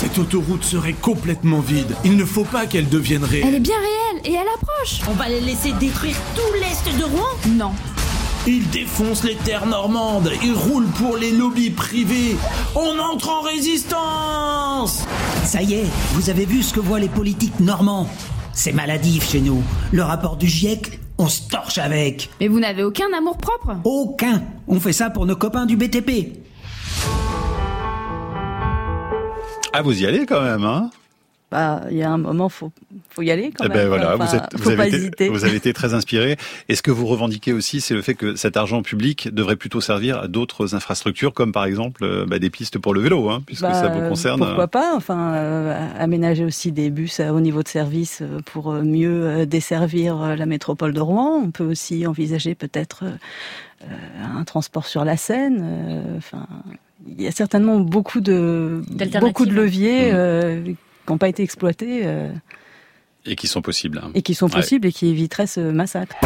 [0.00, 1.94] Cette autoroute serait complètement vide.
[2.06, 3.44] Il ne faut pas qu'elle devienne réelle.
[3.48, 5.02] Elle est bien réelle et elle approche.
[5.10, 7.72] On va les laisser détruire tout l'est de Rouen Non.
[8.46, 12.38] Ils défoncent les terres normandes, ils roulent pour les lobbies privés.
[12.74, 15.04] On entre en résistance
[15.44, 18.08] Ça y est, vous avez vu ce que voient les politiques normands
[18.54, 19.62] C'est maladif chez nous.
[19.92, 22.30] Le rapport du GIEC, on se torche avec.
[22.40, 24.42] Mais vous n'avez aucun amour propre Aucun.
[24.66, 26.40] On fait ça pour nos copains du BTP.
[29.72, 30.90] Ah, vous y allez quand même, hein?
[31.50, 32.70] Bah, il y a un moment, faut,
[33.08, 35.72] faut y aller quand eh ben voilà, vous, êtes, vous, avez été, vous, avez été,
[35.72, 36.36] très inspiré.
[36.68, 39.80] Et ce que vous revendiquez aussi, c'est le fait que cet argent public devrait plutôt
[39.80, 43.42] servir à d'autres infrastructures, comme par exemple euh, bah, des pistes pour le vélo, hein,
[43.46, 44.40] puisque ça vous bah, concerne.
[44.40, 49.44] Pourquoi pas Enfin, euh, aménager aussi des bus au niveau de service euh, pour mieux
[49.44, 51.42] desservir la métropole de Rouen.
[51.44, 53.04] On peut aussi envisager peut-être
[54.22, 56.14] un transport sur la Seine.
[56.16, 56.46] Enfin,
[57.06, 58.82] il y a certainement beaucoup de
[59.20, 60.12] beaucoup de leviers.
[60.12, 60.76] Mmh
[61.10, 62.02] n'ont pas été exploités.
[62.04, 62.32] Euh,
[63.26, 64.00] et qui sont possibles.
[64.14, 66.16] Et qui sont possibles et qui éviteraient ce massacre.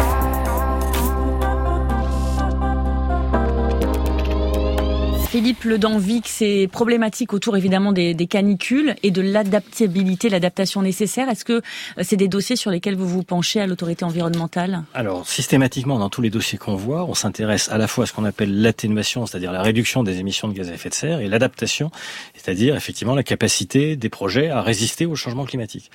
[5.35, 11.27] Philippe Ledanvic, c'est problématique autour évidemment des, des canicules et de l'adaptabilité, l'adaptation nécessaire.
[11.27, 11.61] Est-ce que
[11.97, 14.83] euh, c'est des dossiers sur lesquels vous vous penchez à l'autorité environnementale?
[14.93, 18.13] Alors, systématiquement, dans tous les dossiers qu'on voit, on s'intéresse à la fois à ce
[18.13, 21.27] qu'on appelle l'atténuation, c'est-à-dire la réduction des émissions de gaz à effet de serre, et
[21.27, 21.91] l'adaptation,
[22.33, 25.91] c'est-à-dire effectivement la capacité des projets à résister au changement climatique.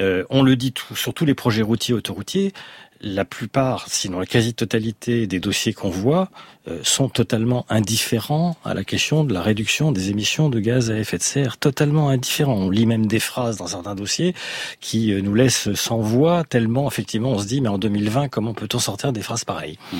[0.00, 2.52] Euh, on le dit tout, sur tous les projets routiers autoroutiers,
[3.00, 6.30] la plupart, sinon la quasi-totalité des dossiers qu'on voit
[6.68, 10.98] euh, sont totalement indifférents à la question de la réduction des émissions de gaz à
[10.98, 12.54] effet de serre, totalement indifférents.
[12.54, 14.34] On lit même des phrases dans certains dossiers
[14.80, 18.54] qui euh, nous laissent sans voix, tellement effectivement on se dit mais en 2020 comment
[18.54, 19.96] peut-on sortir des phrases pareilles mmh.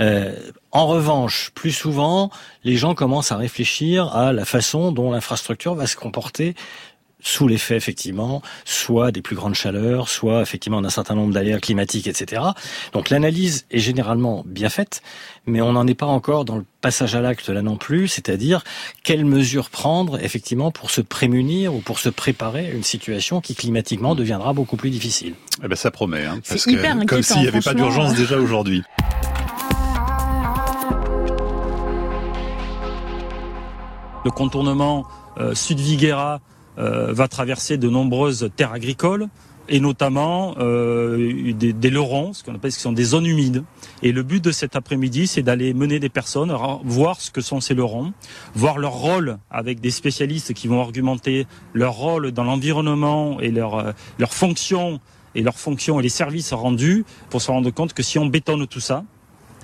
[0.00, 0.34] euh,
[0.72, 2.30] En revanche, plus souvent,
[2.64, 6.54] les gens commencent à réfléchir à la façon dont l'infrastructure va se comporter
[7.20, 12.06] sous l'effet effectivement soit des plus grandes chaleurs, soit effectivement d'un certain nombre d'aléas climatiques,
[12.06, 12.42] etc.
[12.92, 15.02] Donc l'analyse est généralement bien faite,
[15.46, 18.64] mais on n'en est pas encore dans le passage à l'acte là non plus, c'est-à-dire
[19.02, 23.54] quelles mesures prendre effectivement pour se prémunir ou pour se préparer à une situation qui
[23.54, 25.34] climatiquement deviendra beaucoup plus difficile.
[25.62, 28.82] Eh ben ça promet, hein, parce que comme s'il n'y avait pas d'urgence déjà aujourd'hui.
[34.24, 35.06] Le contournement
[35.38, 39.28] euh, Sud-Viguera euh, va traverser de nombreuses terres agricoles
[39.70, 43.62] et notamment euh, des, des ce qu'on appelle ce qui sont des zones humides.
[44.02, 46.52] Et le but de cet après-midi, c'est d'aller mener des personnes,
[46.84, 48.12] voir ce que sont ces lorons,
[48.54, 53.76] voir leur rôle avec des spécialistes qui vont argumenter leur rôle dans l'environnement et leur,
[53.76, 55.00] euh, leur fonction
[55.36, 58.66] et leurs fonctions et les services rendus pour se rendre compte que si on bétonne
[58.66, 59.04] tout ça,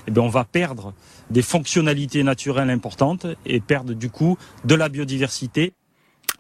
[0.07, 0.95] eh bien on va perdre
[1.31, 5.73] des fonctionnalités naturelles importantes et perdre du coup de la biodiversité.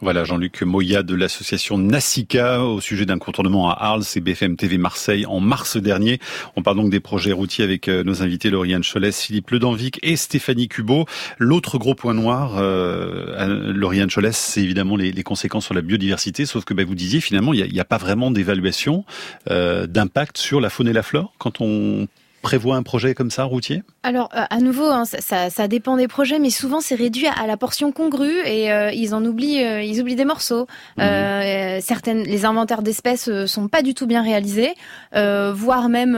[0.03, 4.77] Voilà, Jean-Luc Moya de l'association Nassica au sujet d'un contournement à Arles et BFM TV
[4.77, 6.21] Marseille en mars dernier.
[6.55, 10.17] On parle donc des projets routiers avec euh, nos invités Lauriane Cholès, Philippe Ledanvic et
[10.17, 11.07] Stéphanie Cubot.
[11.39, 16.65] L'autre gros point noir, euh, Lauriane Cholès, c'est évidemment les, conséquences sur la biodiversité, sauf
[16.65, 19.05] que bah, vous disiez finalement, il n'y a, pas vraiment d'évaluation
[19.51, 22.07] euh, d'impact sur la faune et la flore quand on
[22.47, 23.83] prévoit un projet comme ça, routier?
[24.05, 27.49] Alors, euh, à nouveau, hein, ça, ça, dépend des projets, mais souvent c'est réduit à
[27.49, 30.69] la portion congrue et euh, ils en oublient, euh, ils oublient des morceaux.
[30.97, 31.81] Mhm.
[31.81, 34.75] certaines, les inventaires d'espèces sont pas du tout bien réalisés,
[35.13, 36.17] voire même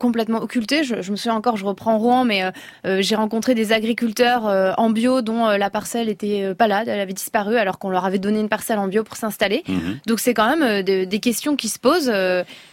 [0.00, 0.82] complètement occultés.
[0.82, 2.42] Je, je, me souviens encore, je reprends Rouen, mais
[2.84, 7.56] j'ai rencontré des agriculteurs en bio dont la parcelle était pas là, elle avait disparu,
[7.56, 9.62] alors qu'on leur avait donné une parcelle en bio pour s'installer.
[9.68, 10.00] Mhm.
[10.06, 12.12] Donc c'est quand même des questions qui se posent.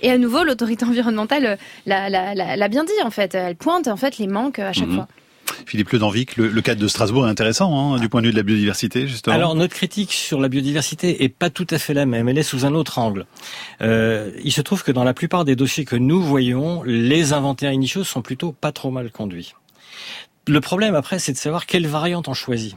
[0.02, 3.36] et à nouveau, l'autorité environnementale l'a bien dit en fait.
[3.36, 4.96] Elle pointe en fait les manques à chaque mhm.
[4.96, 5.08] fois.
[5.66, 8.38] Philippe Ledanvic, le, le cadre de Strasbourg est intéressant hein, du point de vue de
[8.38, 9.36] la biodiversité, justement.
[9.36, 12.44] Alors notre critique sur la biodiversité est pas tout à fait la même, elle est
[12.44, 13.26] sous un autre angle.
[13.82, 17.72] Euh, il se trouve que dans la plupart des dossiers que nous voyons, les inventaires
[17.72, 19.54] initiaux sont plutôt pas trop mal conduits.
[20.48, 22.76] Le problème après, c'est de savoir quelle variante on choisit.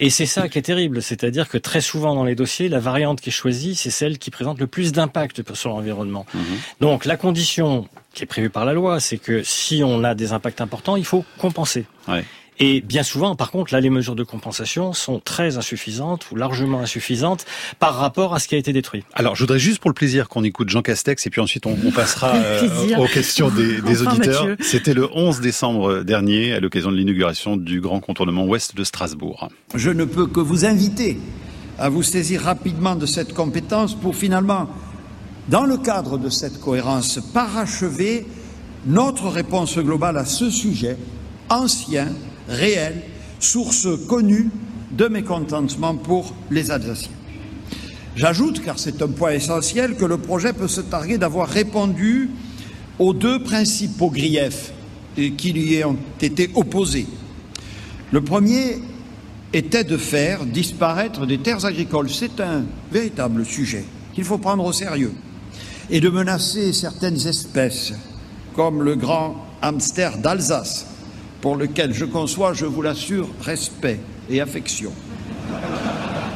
[0.00, 3.20] Et c'est ça qui est terrible, c'est-à-dire que très souvent dans les dossiers, la variante
[3.20, 6.24] qui est choisie, c'est celle qui présente le plus d'impact sur l'environnement.
[6.34, 6.42] Mhm.
[6.80, 10.32] Donc la condition qui est prévue par la loi, c'est que si on a des
[10.32, 11.86] impacts importants, il faut compenser.
[12.06, 12.24] Ouais.
[12.60, 16.80] Et bien souvent, par contre, là, les mesures de compensation sont très insuffisantes ou largement
[16.80, 17.46] insuffisantes
[17.78, 19.04] par rapport à ce qui a été détruit.
[19.14, 21.76] Alors, je voudrais juste pour le plaisir qu'on écoute Jean Castex et puis ensuite on,
[21.90, 24.46] passera euh, aux questions des, des auditeurs.
[24.60, 29.48] C'était le 11 décembre dernier à l'occasion de l'inauguration du grand contournement ouest de Strasbourg.
[29.74, 31.18] Je ne peux que vous inviter
[31.78, 34.68] à vous saisir rapidement de cette compétence pour finalement,
[35.48, 38.26] dans le cadre de cette cohérence, parachever
[38.86, 40.96] notre réponse globale à ce sujet
[41.48, 42.08] ancien
[42.48, 43.02] réelle,
[43.40, 44.50] source connue
[44.90, 47.12] de mécontentement pour les Alsaciens.
[48.16, 52.30] J'ajoute, car c'est un point essentiel, que le projet peut se targuer d'avoir répondu
[52.98, 54.72] aux deux principaux griefs
[55.14, 57.06] qui lui ont été opposés.
[58.10, 58.78] Le premier
[59.52, 62.10] était de faire disparaître des terres agricoles.
[62.10, 63.84] C'est un véritable sujet
[64.14, 65.12] qu'il faut prendre au sérieux.
[65.90, 67.92] Et de menacer certaines espèces,
[68.54, 70.86] comme le grand hamster d'Alsace,
[71.40, 74.92] pour lequel je conçois, je vous l'assure, respect et affection.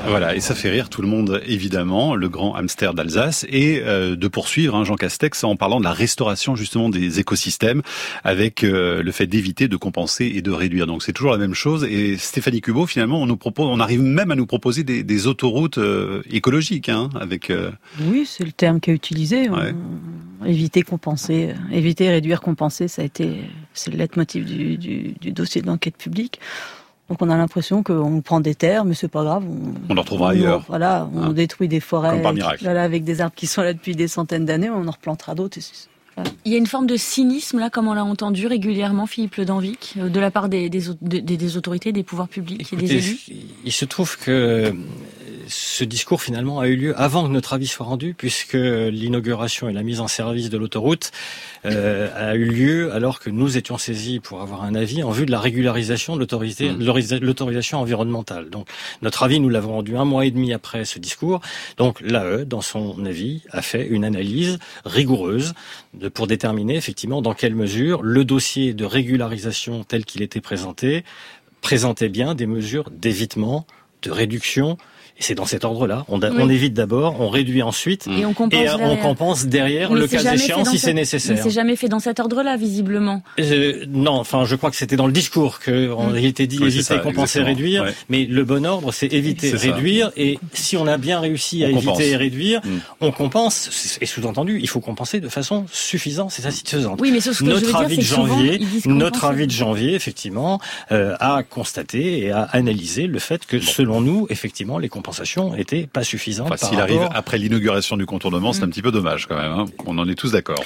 [0.06, 4.16] Voilà, et ça fait rire tout le monde, évidemment, le grand hamster d'Alsace, et euh,
[4.16, 7.82] de poursuivre hein, Jean Castex en parlant de la restauration justement des écosystèmes,
[8.24, 10.86] avec euh, le fait d'éviter, de compenser et de réduire.
[10.86, 11.84] Donc c'est toujours la même chose.
[11.84, 15.26] Et Stéphanie Cubo, finalement, on nous propose, on arrive même à nous proposer des, des
[15.26, 17.52] autoroutes euh, écologiques, hein, avec.
[18.00, 19.48] Oui, c'est le terme qui est utilisé.
[20.44, 23.36] Éviter, compenser, éviter, réduire, compenser, ça a été,
[23.72, 26.40] c'est le leitmotiv du, du, du dossier d'enquête publique.
[27.08, 29.44] Donc on a l'impression qu'on prend des terres, mais c'est pas grave.
[29.46, 30.64] On, on en retrouvera ailleurs.
[30.68, 31.32] Voilà, on hein.
[31.32, 32.10] détruit des forêts.
[32.10, 32.64] Comme par miracle.
[32.64, 35.58] Voilà, avec des arbres qui sont là depuis des centaines d'années, on en replantera d'autres.
[36.44, 39.44] Il y a une forme de cynisme, là, comme on l'a entendu régulièrement, Philippe Le
[39.44, 43.18] Danvic, de la part des, des, des, autorités, des pouvoirs publics et des élus
[43.64, 44.74] Il se trouve que
[45.48, 49.72] ce discours finalement a eu lieu avant que notre avis soit rendu, puisque l'inauguration et
[49.72, 51.10] la mise en service de l'autoroute
[51.64, 55.26] euh, a eu lieu alors que nous étions saisis pour avoir un avis en vue
[55.26, 57.18] de la régularisation de mmh.
[57.20, 58.50] l'autorisation environnementale.
[58.50, 58.68] Donc
[59.02, 61.40] notre avis, nous l'avons rendu un mois et demi après ce discours.
[61.76, 65.54] Donc l'AE, dans son avis, a fait une analyse rigoureuse
[65.94, 71.04] de, pour déterminer effectivement dans quelle mesure le dossier de régularisation tel qu'il était présenté
[71.60, 73.66] présentait bien des mesures d'évitement,
[74.02, 74.76] de réduction
[75.18, 76.04] et c'est dans cet ordre-là.
[76.08, 80.06] On, on, évite d'abord, on réduit ensuite, et on compense derrière, on compense derrière le
[80.06, 81.36] cas échéant si c'est nécessaire.
[81.36, 83.22] Mais c'est jamais fait dans cet ordre-là, visiblement.
[83.38, 86.98] Euh, non, enfin, je crois que c'était dans le discours qu'on a été dit éviter,
[87.00, 87.86] compenser, réduire.
[88.08, 90.10] Mais le bon ordre, c'est éviter, réduire.
[90.16, 92.78] Et si on a bien réussi à éviter et réduire, mm.
[93.00, 93.98] on compense.
[94.00, 97.00] Et sous-entendu, il faut compenser de façon suffisante, c'est satisfaisante.
[97.00, 99.94] Oui, mais ce que notre je veux avis dire, de janvier, notre avis de janvier,
[99.94, 105.56] effectivement, euh, a constaté et a analysé le fait que, selon nous, effectivement, les compensation
[105.56, 106.46] était pas suffisante.
[106.52, 108.70] Enfin, s'il arrive après l'inauguration du contournement, c'est un mm.
[108.70, 109.50] petit peu dommage quand même.
[109.50, 109.64] Hein.
[109.84, 110.62] On en est tous d'accord.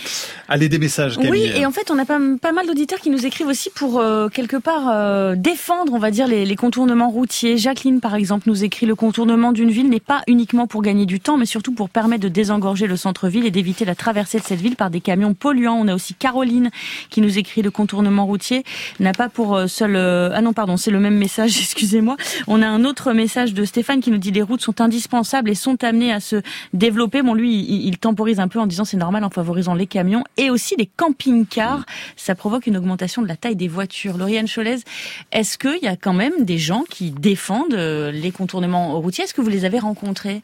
[0.46, 1.16] Allez, des messages.
[1.16, 1.30] Camille.
[1.30, 3.98] Oui, et en fait, on a pas, pas mal d'auditeurs qui nous écrivent aussi pour
[3.98, 7.56] euh, quelque part euh, défendre, on va dire, les, les, contournements routiers.
[7.56, 11.18] Jacqueline, par exemple, nous écrit le contournement d'une ville n'est pas uniquement pour gagner du
[11.18, 14.60] temps, mais surtout pour permettre de désengorger le centre-ville et d'éviter la traversée de cette
[14.60, 15.78] ville par des camions polluants.
[15.80, 16.70] On a aussi Caroline
[17.08, 18.64] qui nous écrit le contournement routier
[19.00, 19.96] n'a pas pour euh, seul.
[19.96, 21.58] ah non, pardon, c'est le même message.
[21.60, 22.16] Excusez-moi.
[22.48, 25.54] On a un autre message de Stéphane qui nous dit les routes sont indispensables et
[25.54, 27.22] sont amenées à se développer.
[27.22, 30.50] Bon, lui, il, temporise un peu en disant c'est normal en favorisant les camions et
[30.50, 31.84] aussi les camping-cars.
[32.16, 34.18] Ça provoque une augmentation de la taille des voitures.
[34.18, 34.78] Lauriane Cholez,
[35.32, 39.24] est-ce qu'il y a quand même des gens qui défendent euh, les contournements routiers?
[39.24, 40.42] Est-ce que vous les avez rencontrés?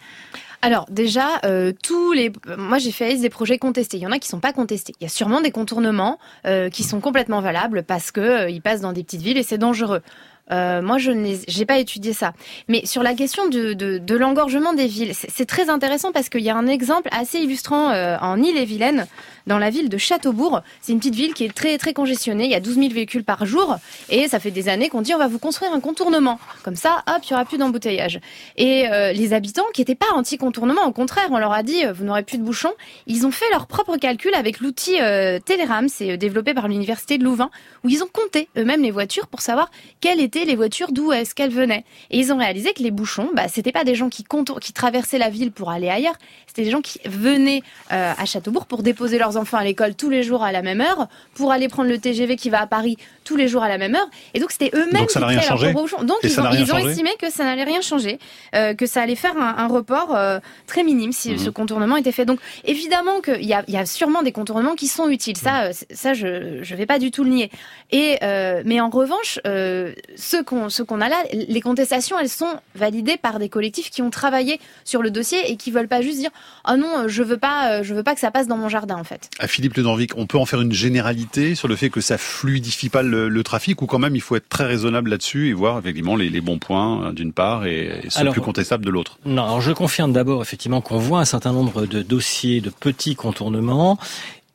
[0.65, 3.97] Alors déjà, euh, tous les, moi j'ai fait des projets contestés.
[3.97, 4.95] Il y en a qui sont pas contestés.
[5.01, 8.81] Il y a sûrement des contournements euh, qui sont complètement valables parce que ils passent
[8.81, 10.03] dans des petites villes et c'est dangereux.
[10.51, 12.33] Euh, moi, je n'ai pas étudié ça.
[12.69, 16.43] Mais sur la question de, de, de l'engorgement des villes, c'est très intéressant parce qu'il
[16.43, 19.07] y a un exemple assez illustrant euh, en Ille-et-Vilaine,
[19.47, 20.63] dans la ville de Châteaubourg.
[20.81, 22.45] C'est une petite ville qui est très très congestionnée.
[22.45, 23.77] Il y a 12 000 véhicules par jour
[24.09, 26.39] et ça fait des années qu'on dit on va vous construire un contournement.
[26.63, 28.21] Comme ça, hop, il y aura plus d'embouteillage.
[28.57, 32.05] Et euh, les habitants qui n'étaient pas anti-contournement, au contraire, on leur a dit vous
[32.05, 32.73] n'aurez plus de bouchons.
[33.07, 34.97] Ils ont fait leur propre calcul avec l'outil
[35.45, 37.51] Teleram, c'est développé par l'université de Louvain,
[37.85, 41.35] où ils ont compté eux-mêmes les voitures pour savoir quelle était les voitures, d'où est-ce
[41.35, 41.85] qu'elles venaient.
[42.11, 44.25] Et ils ont réalisé que les bouchons, bah, c'était pas des gens qui,
[44.61, 46.15] qui traversaient la ville pour aller ailleurs,
[46.47, 50.11] c'était des gens qui venaient euh, à Châteaubourg pour déposer leurs enfants à l'école tous
[50.11, 52.97] les jours à la même heure, pour aller prendre le TGV qui va à Paris
[53.25, 54.09] tous les jours à la même heure.
[54.35, 56.03] Et donc c'était eux-mêmes qui créaient leurs bouchons.
[56.03, 58.19] Donc ils, ont, estimé que ça n'allait rien changer,
[58.55, 61.39] euh, que ça allait faire un, report euh, très minime si mhm.
[61.39, 62.25] ce contournement était fait.
[62.25, 65.37] Donc évidemment qu'il y a, y a sûrement des contournements qui sont utiles.
[65.37, 67.51] Ça, ça je ne vais pas du tout le nier.
[67.91, 68.19] Et
[68.65, 73.91] mais en revanche, ce qu'on a là, les contestations, elles sont validées par des collectifs
[73.91, 76.31] qui ont travaillé sur le dossier et qui veulent pas juste dire
[76.65, 78.97] ah non, je veux pas, euh, je veux pas que ça passe dans mon jardin
[78.97, 79.22] en fait.
[79.39, 79.83] À Philippe Le
[80.17, 83.83] on peut en faire une généralité sur le fait que ça fluidifie pas le, trafic
[83.83, 87.09] ou quand même il faut être très raisonnable là-dessus et voir effectivement les, bons points
[87.09, 89.19] euh, d'une part et, et ceux plus contestables de l'autre.
[89.25, 93.17] Non, alors je confirme d'abord effectivement qu'on voit un certain nombre de dossiers de petits
[93.17, 93.99] contournements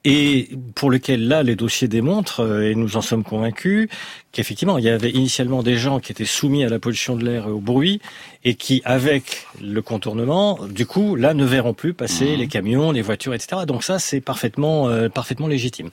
[0.09, 3.89] et pour lequel là les dossiers démontrent, euh, et nous en sommes convaincus,
[4.31, 7.45] qu'effectivement il y avait initialement des gens qui étaient soumis à la pollution de l'air
[7.45, 7.99] et au bruit,
[8.45, 12.39] et qui avec le contournement, du coup là ne verront plus passer mmh.
[12.39, 13.63] les camions, les voitures, etc.
[13.67, 15.89] Donc ça c'est parfaitement euh, parfaitement légitime.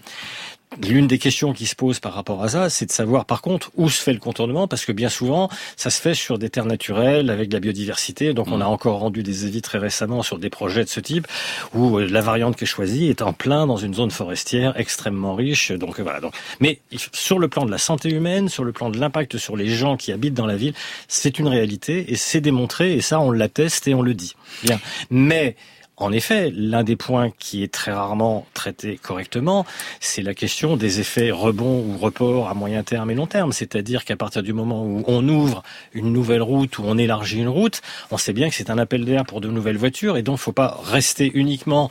[0.82, 3.70] L'une des questions qui se pose par rapport à ça, c'est de savoir par contre
[3.76, 6.66] où se fait le contournement, parce que bien souvent, ça se fait sur des terres
[6.66, 8.34] naturelles, avec de la biodiversité.
[8.34, 8.68] Donc on a mm.
[8.68, 11.28] encore rendu des avis très récemment sur des projets de ce type,
[11.74, 15.34] où euh, la variante qui est choisie est en plein dans une zone forestière extrêmement
[15.34, 15.70] riche.
[15.70, 16.20] Donc voilà.
[16.20, 16.80] Donc, mais
[17.12, 19.96] sur le plan de la santé humaine, sur le plan de l'impact sur les gens
[19.96, 20.74] qui habitent dans la ville,
[21.06, 24.34] c'est une réalité et c'est démontré, et ça on l'atteste et on le dit.
[24.64, 24.80] Bien.
[25.10, 25.56] Mais
[25.96, 29.64] en effet, l'un des points qui est très rarement traité correctement,
[30.00, 33.52] c'est la question des effets rebond ou report à moyen terme et long terme.
[33.52, 37.48] C'est-à-dire qu'à partir du moment où on ouvre une nouvelle route ou on élargit une
[37.48, 37.80] route,
[38.10, 40.40] on sait bien que c'est un appel d'air pour de nouvelles voitures et donc ne
[40.40, 41.90] faut pas rester uniquement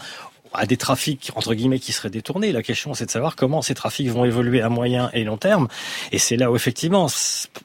[0.54, 2.52] à des trafics entre guillemets qui seraient détournés.
[2.52, 5.68] La question c'est de savoir comment ces trafics vont évoluer à moyen et long terme.
[6.12, 7.08] Et c'est là où effectivement,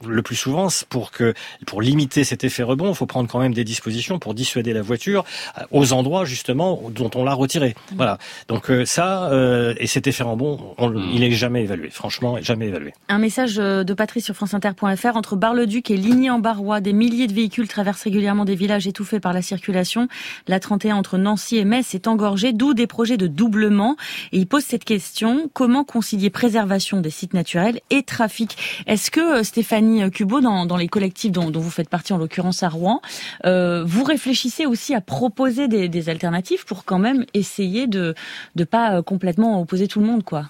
[0.07, 1.35] le plus souvent, pour que
[1.67, 4.83] pour limiter cet effet rebond, il faut prendre quand même des dispositions pour dissuader la
[4.83, 5.25] voiture
[5.59, 7.71] euh, aux endroits justement dont on l'a retiré.
[7.71, 7.97] Mmh.
[7.97, 8.19] Voilà.
[8.49, 10.97] Donc euh, ça euh, et cet effet rebond, mmh.
[11.15, 11.91] il est jamais évalué.
[11.91, 12.93] Franchement, jamais évalué.
[13.09, 18.03] Un message de Patrice sur franceinter.fr entre Bar-le-Duc et Ligny-en-Barrois, des milliers de véhicules traversent
[18.03, 20.09] régulièrement des villages étouffés par la circulation.
[20.47, 23.97] La 31 entre Nancy et Metz est engorgée, d'où des projets de doublement.
[24.33, 28.57] Et il pose cette question comment concilier préservation des sites naturels et trafic?
[28.87, 33.01] Est-ce que Stéphanie Cubo, dans, les collectifs dont, vous faites partie, en l'occurrence à Rouen,
[33.45, 38.15] euh, vous réfléchissez aussi à proposer des, alternatives pour quand même essayer de
[38.57, 40.49] ne pas complètement opposer tout le monde, quoi?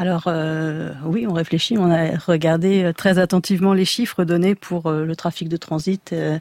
[0.00, 4.86] Alors euh, oui, on réfléchit, on a regardé euh, très attentivement les chiffres donnés pour
[4.86, 6.38] euh, le trafic de transit euh,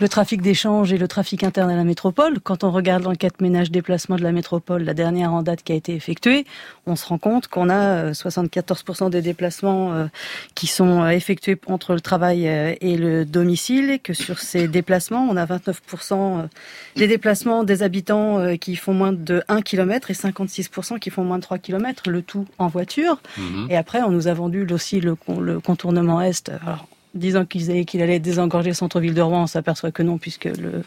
[0.00, 2.40] le trafic d'échange et le trafic interne à la métropole.
[2.40, 5.74] Quand on regarde l'enquête ménage déplacement de la métropole, la dernière en date qui a
[5.74, 6.44] été effectuée,
[6.86, 10.08] on se rend compte qu'on a 74% des déplacements
[10.54, 15.36] qui sont effectués entre le travail et le domicile, et que sur ces déplacements, on
[15.36, 16.48] a 29%
[16.96, 21.38] des déplacements des habitants qui font moins de 1 km et 56% qui font moins
[21.38, 23.20] de 3 km, le tout en voiture.
[23.38, 23.66] Mmh.
[23.70, 26.50] Et après, on nous a vendu aussi le, le contournement Est.
[26.62, 30.82] Alors, disant qu'il allait désengorger le centre-ville de Rouen, on s'aperçoit que non, puisque le,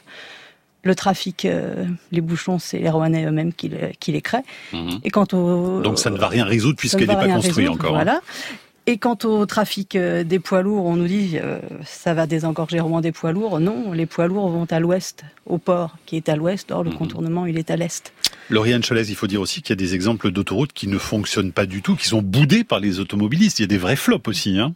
[0.83, 4.43] le trafic, euh, les bouchons, c'est les Rouennais eux-mêmes qui, qui, les créent.
[4.73, 4.89] Mmh.
[5.03, 7.97] Et quant au, Donc ça ne va rien résoudre puisqu'il n'est pas construit résoudre, encore.
[7.97, 8.03] Hein.
[8.03, 8.21] Voilà.
[8.89, 12.79] Et quant au trafic euh, des poids lourds, on nous dit euh, ça va désengorger
[12.79, 13.59] Rouen des poids lourds.
[13.59, 16.71] Non, les poids lourds vont à l'ouest, au port qui est à l'ouest.
[16.71, 16.95] Or, le mmh.
[16.95, 18.13] contournement, il est à l'est.
[18.49, 21.51] Lauriane Cholès, il faut dire aussi qu'il y a des exemples d'autoroutes qui ne fonctionnent
[21.51, 23.59] pas du tout, qui sont boudées par les automobilistes.
[23.59, 24.57] Il y a des vrais flops aussi.
[24.57, 24.73] Hein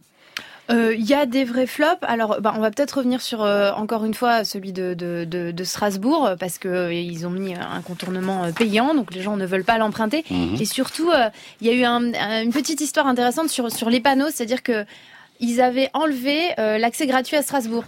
[0.70, 2.02] il euh, y a des vrais flops.
[2.04, 5.52] Alors, bah, on va peut-être revenir sur euh, encore une fois celui de, de, de,
[5.52, 9.46] de Strasbourg parce que euh, ils ont mis un contournement payant, donc les gens ne
[9.46, 10.24] veulent pas l'emprunter.
[10.30, 10.56] Mmh.
[10.60, 11.12] Et surtout,
[11.60, 14.86] il y a eu un, une petite histoire intéressante sur sur les panneaux, c'est-à-dire que
[15.40, 17.86] ils avaient enlevé l'accès gratuit à Strasbourg.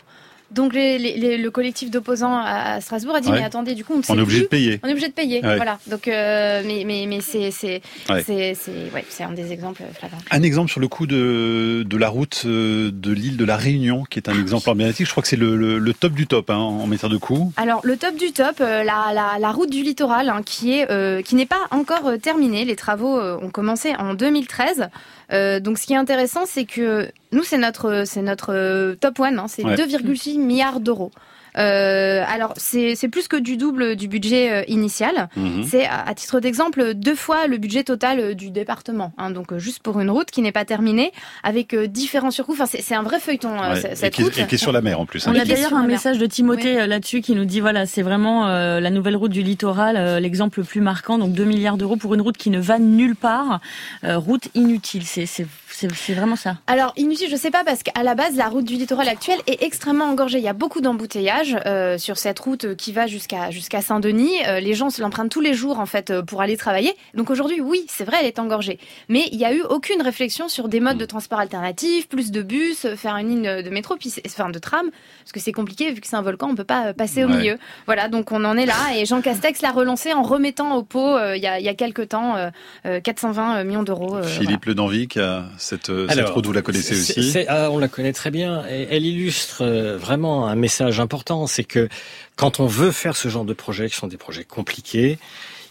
[0.51, 3.39] Donc les, les, le collectif d'opposants à Strasbourg a dit ouais.
[3.39, 4.43] mais attendez du coup on, on est obligé plus.
[4.43, 4.79] de payer.
[4.83, 5.41] On est obligé de payer.
[5.43, 5.55] Ouais.
[5.55, 5.79] Voilà.
[5.87, 8.23] Donc euh, mais mais mais c'est c'est ouais.
[8.23, 8.55] c'est
[8.93, 10.19] ouais, c'est un des exemples flagrants.
[10.31, 14.03] Un exemple sur le coup de de la route euh, de l'île de la Réunion
[14.09, 15.07] qui est un exemple emblématique.
[15.07, 17.51] Je crois que c'est le, le, le, top du top hein, en matière de coût.
[17.57, 20.91] Alors le top du top, euh, la, la, la route du littoral hein, qui est
[20.91, 22.65] euh, qui n'est pas encore terminée.
[22.65, 24.89] Les travaux ont commencé en 2013.
[25.31, 29.39] Euh, donc, ce qui est intéressant, c'est que nous, c'est notre, c'est notre top one,
[29.39, 29.75] hein, c'est ouais.
[29.75, 31.11] 2,6 milliards d'euros.
[31.57, 35.29] Euh, alors c'est plus que du double du budget euh, initial.
[35.35, 35.63] Mmh.
[35.63, 39.13] C'est à, titre d'exemple deux fois le budget total euh, du département.
[39.17, 41.11] Hein, donc euh, juste pour une route qui n'est pas terminée,
[41.43, 42.53] avec euh, différents surcoûts.
[42.53, 43.95] Enfin c'est un vrai feuilleton ouais.
[43.95, 44.37] cette et qui, route.
[44.37, 45.27] Et qui est sur la mer en plus.
[45.27, 45.33] Hein.
[45.35, 46.87] On a d'ailleurs un message de Timothée oui.
[46.87, 50.81] là-dessus qui nous dit voilà c'est vraiment la nouvelle route du littoral, l'exemple le plus
[50.81, 51.17] marquant.
[51.17, 53.59] Donc 2 milliards d'euros pour une route qui ne va nulle part,
[54.03, 55.03] route inutile.
[55.05, 56.57] C'est c'est vraiment ça.
[56.67, 59.63] Alors inutile, je sais pas parce qu'à la base la route du littoral actuelle est
[59.63, 60.37] extrêmement engorgée.
[60.37, 64.33] Il y a beaucoup d'embouteillages euh, sur cette route qui va jusqu'à jusqu'à Saint-Denis.
[64.47, 66.93] Euh, les gens se l'empruntent tous les jours en fait euh, pour aller travailler.
[67.15, 68.79] Donc aujourd'hui, oui, c'est vrai, elle est engorgée.
[69.09, 72.41] Mais il y a eu aucune réflexion sur des modes de transport alternatifs, plus de
[72.41, 74.89] bus, faire une ligne de métro, puis enfin de tram,
[75.21, 77.31] parce que c'est compliqué vu que c'est un volcan, on peut pas passer ouais.
[77.31, 77.57] au milieu.
[77.87, 78.95] Voilà, donc on en est là.
[78.95, 81.73] Et Jean Castex l'a relancé en remettant au pot il y a il y a
[81.73, 82.35] quelques temps
[82.83, 84.21] 420 millions d'euros.
[84.23, 84.71] Philippe voilà.
[84.71, 88.13] Ledanvie qui a cette, Alors, cette route, vous la connaissez aussi ah, On la connaît
[88.13, 88.63] très bien.
[88.69, 89.63] Et elle illustre
[89.97, 91.89] vraiment un message important, c'est que
[92.35, 95.17] quand on veut faire ce genre de projets, qui sont des projets compliqués,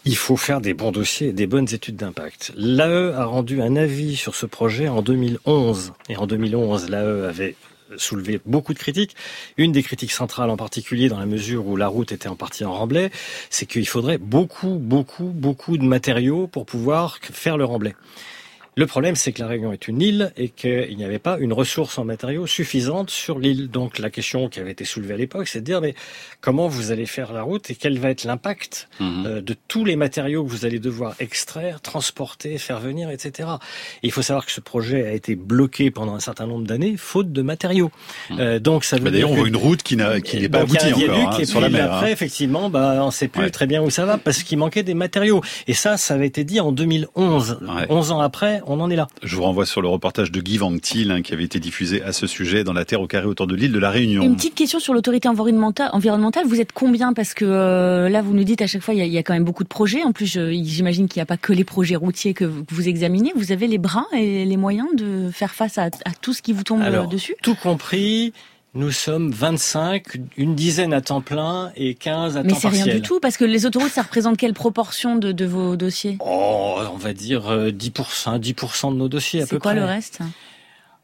[0.05, 2.51] il faut faire des bons dossiers, des bonnes études d'impact.
[2.55, 5.93] L'AE a rendu un avis sur ce projet en 2011.
[6.09, 7.55] Et en 2011, l'AE avait
[7.97, 9.15] soulevé beaucoup de critiques.
[9.57, 12.65] Une des critiques centrales en particulier, dans la mesure où la route était en partie
[12.65, 13.11] en remblai,
[13.49, 17.93] c'est qu'il faudrait beaucoup, beaucoup, beaucoup de matériaux pour pouvoir faire le remblai.
[18.75, 21.53] Le problème, c'est que la Réunion est une île et qu'il n'y avait pas une
[21.53, 23.69] ressource en matériaux suffisante sur l'île.
[23.69, 25.93] Donc la question qui avait été soulevée à l'époque, c'est de dire mais
[26.41, 29.25] comment vous allez faire la route et quel va être l'impact mmh.
[29.25, 33.49] euh, de tous les matériaux que vous allez devoir extraire, transporter, faire venir, etc.
[34.01, 36.97] Et il faut savoir que ce projet a été bloqué pendant un certain nombre d'années
[36.97, 37.91] faute de matériaux.
[38.29, 38.39] Mmh.
[38.39, 40.93] Euh, donc ça veut bah dire on voit une route qui n'est qui pas aboutie
[40.93, 41.93] encore hein, et sur la mer.
[41.93, 42.13] Après, hein.
[42.13, 43.49] effectivement, bah on sait plus ouais.
[43.51, 45.41] très bien où ça va parce qu'il manquait des matériaux.
[45.67, 47.59] Et ça, ça avait été dit en 2011.
[47.61, 47.85] Ouais.
[47.89, 49.07] 11 ans après, on en est là.
[49.21, 52.01] Je vous renvoie sur le reportage de Guy Van Thiel hein, qui avait été diffusé
[52.03, 54.23] à ce sujet dans la Terre au carré autour de l'île de la Réunion.
[54.23, 55.91] Une petite question sur l'autorité environnementale.
[56.45, 57.13] Vous êtes combien?
[57.13, 59.17] Parce que euh, là, vous nous dites à chaque fois, il y, a, il y
[59.17, 60.03] a quand même beaucoup de projets.
[60.03, 62.87] En plus, j'imagine qu'il n'y a pas que les projets routiers que vous, que vous,
[62.87, 63.31] examinez.
[63.35, 66.53] Vous avez les bras et les moyens de faire face à, à tout ce qui
[66.53, 67.35] vous tombe Alors, dessus?
[67.41, 68.33] Tout compris,
[68.75, 72.71] nous sommes 25, une dizaine à temps plein et 15 à Mais temps partiel.
[72.71, 75.45] Mais c'est rien du tout, parce que les autoroutes, ça représente quelle proportion de, de
[75.45, 76.17] vos dossiers?
[76.19, 79.79] Oh, on va dire 10%, 10% de nos dossiers à peu quoi près.
[79.79, 80.19] le reste?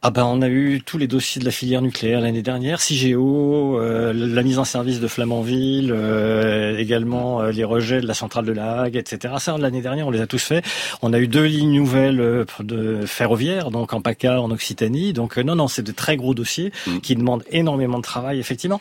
[0.02, 3.82] Ah ben on a eu tous les dossiers de la filière nucléaire l'année dernière, CIGEO,
[3.82, 8.46] euh, la mise en service de Flamanville, euh, également euh, les rejets de la centrale
[8.46, 9.34] de la Hague, etc.
[9.40, 10.64] Ça l'année dernière on les a tous faits.
[11.02, 15.12] On a eu deux lignes nouvelles de ferroviaires, donc en PACA, en Occitanie.
[15.12, 17.00] Donc non non c'est de très gros dossiers mm.
[17.00, 18.80] qui demandent énormément de travail effectivement.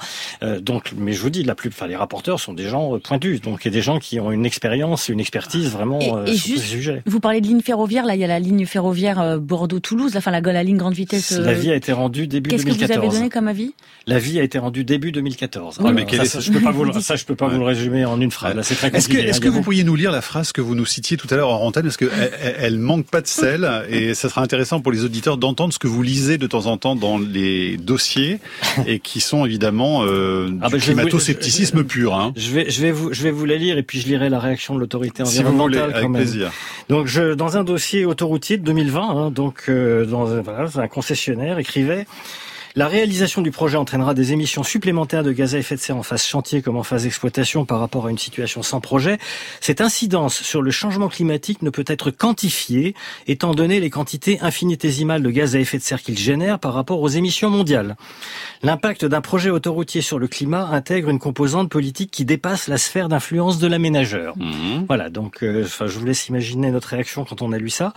[0.60, 3.70] donc mais je vous dis la plupart les rapporteurs sont des gens pointus, donc et
[3.70, 7.02] des gens qui ont une expérience, une expertise vraiment et, et sur juste, sujet.
[7.06, 10.40] Vous parlez de ligne ferroviaire, là il y a la ligne ferroviaire Bordeaux-Toulouse, enfin la,
[10.40, 11.07] la ligne grande vitesse
[11.38, 12.78] la vie a été rendue début 2014.
[12.78, 13.74] Qu'est-ce que vous avez donné comme avis?
[14.06, 15.80] La vie a été rendue début 2014.
[15.92, 18.20] mais ça, je peux pas vous le, ça, je peux pas vous le résumer en
[18.20, 18.56] une phrase.
[18.62, 20.86] c'est très Est-ce que, est-ce que vous pourriez nous lire la phrase que vous nous
[20.86, 22.10] citiez tout à l'heure en antenne parce que
[22.58, 25.86] elle, manque pas de sel et ça sera intéressant pour les auditeurs d'entendre ce que
[25.86, 28.40] vous lisez de temps en temps dans les dossiers
[28.86, 32.14] et qui sont évidemment euh, ah du climato-scepticisme pur.
[32.14, 32.32] Hein.
[32.36, 34.38] Je vais, je vais vous, je vais vous la lire et puis je lirai la
[34.38, 35.92] réaction de l'autorité environnementale.
[35.94, 36.50] avec plaisir.
[36.88, 41.60] Donc, je, dans un dossier autoroutier de 2020, hein, donc euh, dans voilà, un concessionnaire
[41.60, 42.08] écrivait
[42.74, 46.02] la réalisation du projet entraînera des émissions supplémentaires de gaz à effet de serre en
[46.02, 49.18] phase chantier comme en phase exploitation par rapport à une situation sans projet.
[49.60, 52.94] Cette incidence sur le changement climatique ne peut être quantifiée
[53.26, 57.00] étant donné les quantités infinitésimales de gaz à effet de serre qu'il génère par rapport
[57.00, 57.96] aux émissions mondiales.
[58.62, 63.08] L'impact d'un projet autoroutier sur le climat intègre une composante politique qui dépasse la sphère
[63.08, 64.36] d'influence de l'aménageur.
[64.36, 64.84] Mmh.
[64.88, 67.92] Voilà, donc euh, je vous laisse imaginer notre réaction quand on a lu ça.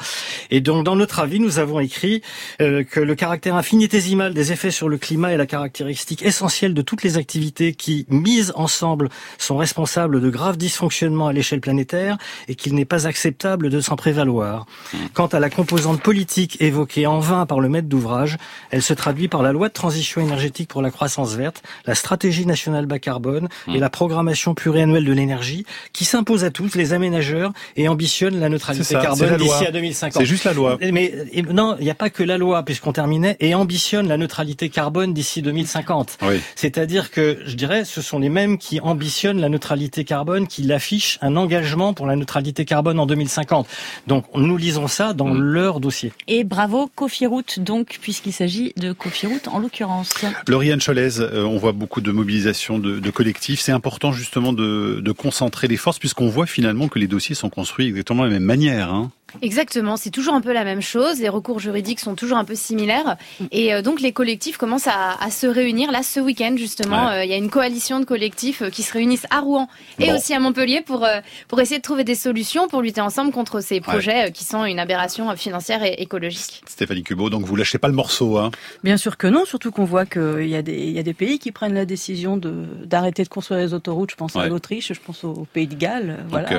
[0.49, 2.21] Et donc dans notre avis, nous avons écrit
[2.61, 6.81] euh, que le caractère infinitésimal des effets sur le climat est la caractéristique essentielle de
[6.81, 12.55] toutes les activités qui, mises ensemble, sont responsables de graves dysfonctionnements à l'échelle planétaire et
[12.55, 14.65] qu'il n'est pas acceptable de s'en prévaloir.
[15.13, 18.37] Quant à la composante politique évoquée en vain par le maître d'ouvrage,
[18.69, 22.45] elle se traduit par la loi de transition énergétique pour la croissance verte, la stratégie
[22.45, 27.53] nationale bas carbone et la programmation pluriannuelle de l'énergie qui s'impose à tous les aménageurs
[27.77, 30.21] et ambitionne la neutralité carbone d'ici à 2050.
[30.21, 30.77] C'est juste la loi.
[30.91, 31.13] Mais
[31.49, 35.13] non, il n'y a pas que la loi puisqu'on terminait et ambitionne la neutralité carbone
[35.13, 36.17] d'ici 2050.
[36.55, 41.17] C'est-à-dire que, je dirais, ce sont les mêmes qui ambitionnent la neutralité carbone, qui affichent
[41.21, 43.67] un engagement pour la neutralité carbone en 2050.
[44.07, 45.39] Donc, nous lisons ça dans mm.
[45.39, 46.13] leur dossier.
[46.27, 50.13] Et bravo, Cofiroute, donc, puisqu'il s'agit de Cofiroute en l'occurrence.
[50.47, 53.59] Lauriane Cholez, euh, on voit beaucoup de mobilisation de, collectifs.
[53.59, 57.49] C'est important, justement, de, de concentrer les forces, puisqu'on voit finalement que les dossiers sont
[57.49, 58.93] construits exactement de la même manière.
[58.93, 59.11] Hein.
[59.41, 61.19] Exactement, c'est toujours un peu la même chose.
[61.19, 63.17] Les recours juridiques sont toujours un peu similaires.
[63.51, 65.91] Et euh, donc les collectifs commencent à, se réunir.
[65.91, 68.93] Là, ce week-end, justement, euh, il y a une coalition de collectifs euh, qui se
[68.93, 69.67] réunissent à Rouen
[69.99, 71.07] et aussi à Montpellier pour,
[71.47, 74.79] pour essayer de trouver des solutions pour lutter ensemble contre ces projets qui sont une
[74.79, 76.63] aberration financière et écologique.
[76.67, 78.37] Stéphanie Cubo, donc vous lâchez pas le morceau.
[78.37, 78.51] Hein?
[78.83, 81.39] Bien sûr que non, surtout qu'on voit qu'il y, a des, y a des pays
[81.39, 84.11] qui prennent la décision d'arrêter de, construire les autoroutes.
[84.11, 86.25] Je pense à l'Autriche, je pense au Pays de Galles.
[86.29, 86.51] Donc,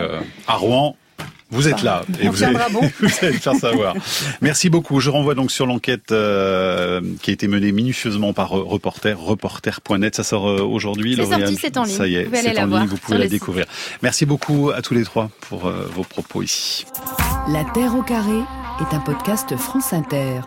[0.46, 0.96] à Rouen,
[1.52, 2.80] vous êtes là et vous allez, bon.
[3.00, 3.94] vous allez faire savoir.
[4.40, 5.00] Merci beaucoup.
[5.00, 10.16] Je renvoie donc sur l'enquête euh, qui a été menée minutieusement par euh, Reporter, reporter.net.
[10.16, 11.14] Ça sort euh, aujourd'hui.
[11.16, 11.96] C'est sorti, c'est en ligne.
[11.96, 12.86] Ça y est, c'est en ligne.
[12.86, 13.66] Vous pouvez la découvrir.
[14.02, 16.86] Merci beaucoup à tous les trois pour vos propos ici.
[17.48, 18.38] La Terre au carré
[18.80, 20.40] est un podcast France Inter.